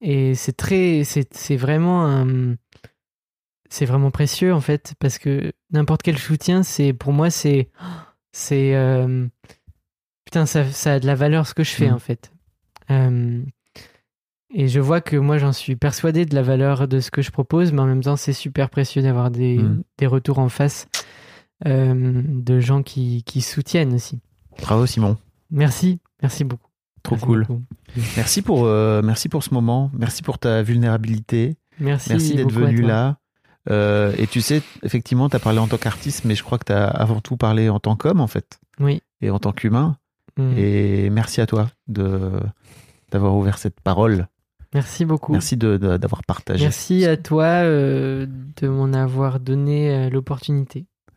[0.00, 2.54] Et c'est très, c'est c'est vraiment un,
[3.68, 7.68] c'est vraiment précieux en fait parce que n'importe quel soutien, c'est pour moi c'est,
[8.32, 9.26] c'est, euh,
[10.24, 11.94] putain ça, ça a de la valeur ce que je fais Mm.
[11.94, 12.32] en fait.
[12.92, 13.42] Euh,
[14.54, 17.30] et je vois que moi j'en suis persuadé de la valeur de ce que je
[17.32, 19.82] propose, mais en même temps c'est super précieux d'avoir des, Mm.
[19.98, 20.86] des retours en face
[21.64, 24.20] de gens qui, qui soutiennent aussi.
[24.62, 25.16] Bravo, Simon.
[25.50, 26.68] Merci, merci beaucoup.
[27.02, 27.40] Trop Merci cool.
[27.46, 27.62] beaucoup.
[28.16, 29.90] Merci pour, euh, merci pour ce moment.
[29.96, 31.56] Merci pour ta vulnérabilité.
[31.78, 33.16] Merci, Merci d'être venu là.
[33.70, 36.64] Euh, et tu sais, effectivement, tu as parlé en tant qu'artiste, mais je crois que
[36.66, 39.02] tu as avant tout parlé en tant qu'homme, en fait, Oui.
[39.22, 39.96] et en tant qu'humain.
[40.36, 40.52] Mm.
[40.58, 42.32] Et merci à toi de
[43.10, 44.28] d'avoir ouvert cette parole.
[44.72, 45.32] Merci beaucoup.
[45.32, 46.62] Merci de- de- d'avoir partagé.
[46.64, 48.26] Merci à toi euh,
[48.60, 50.86] de m'en avoir donné euh, l'opportunité.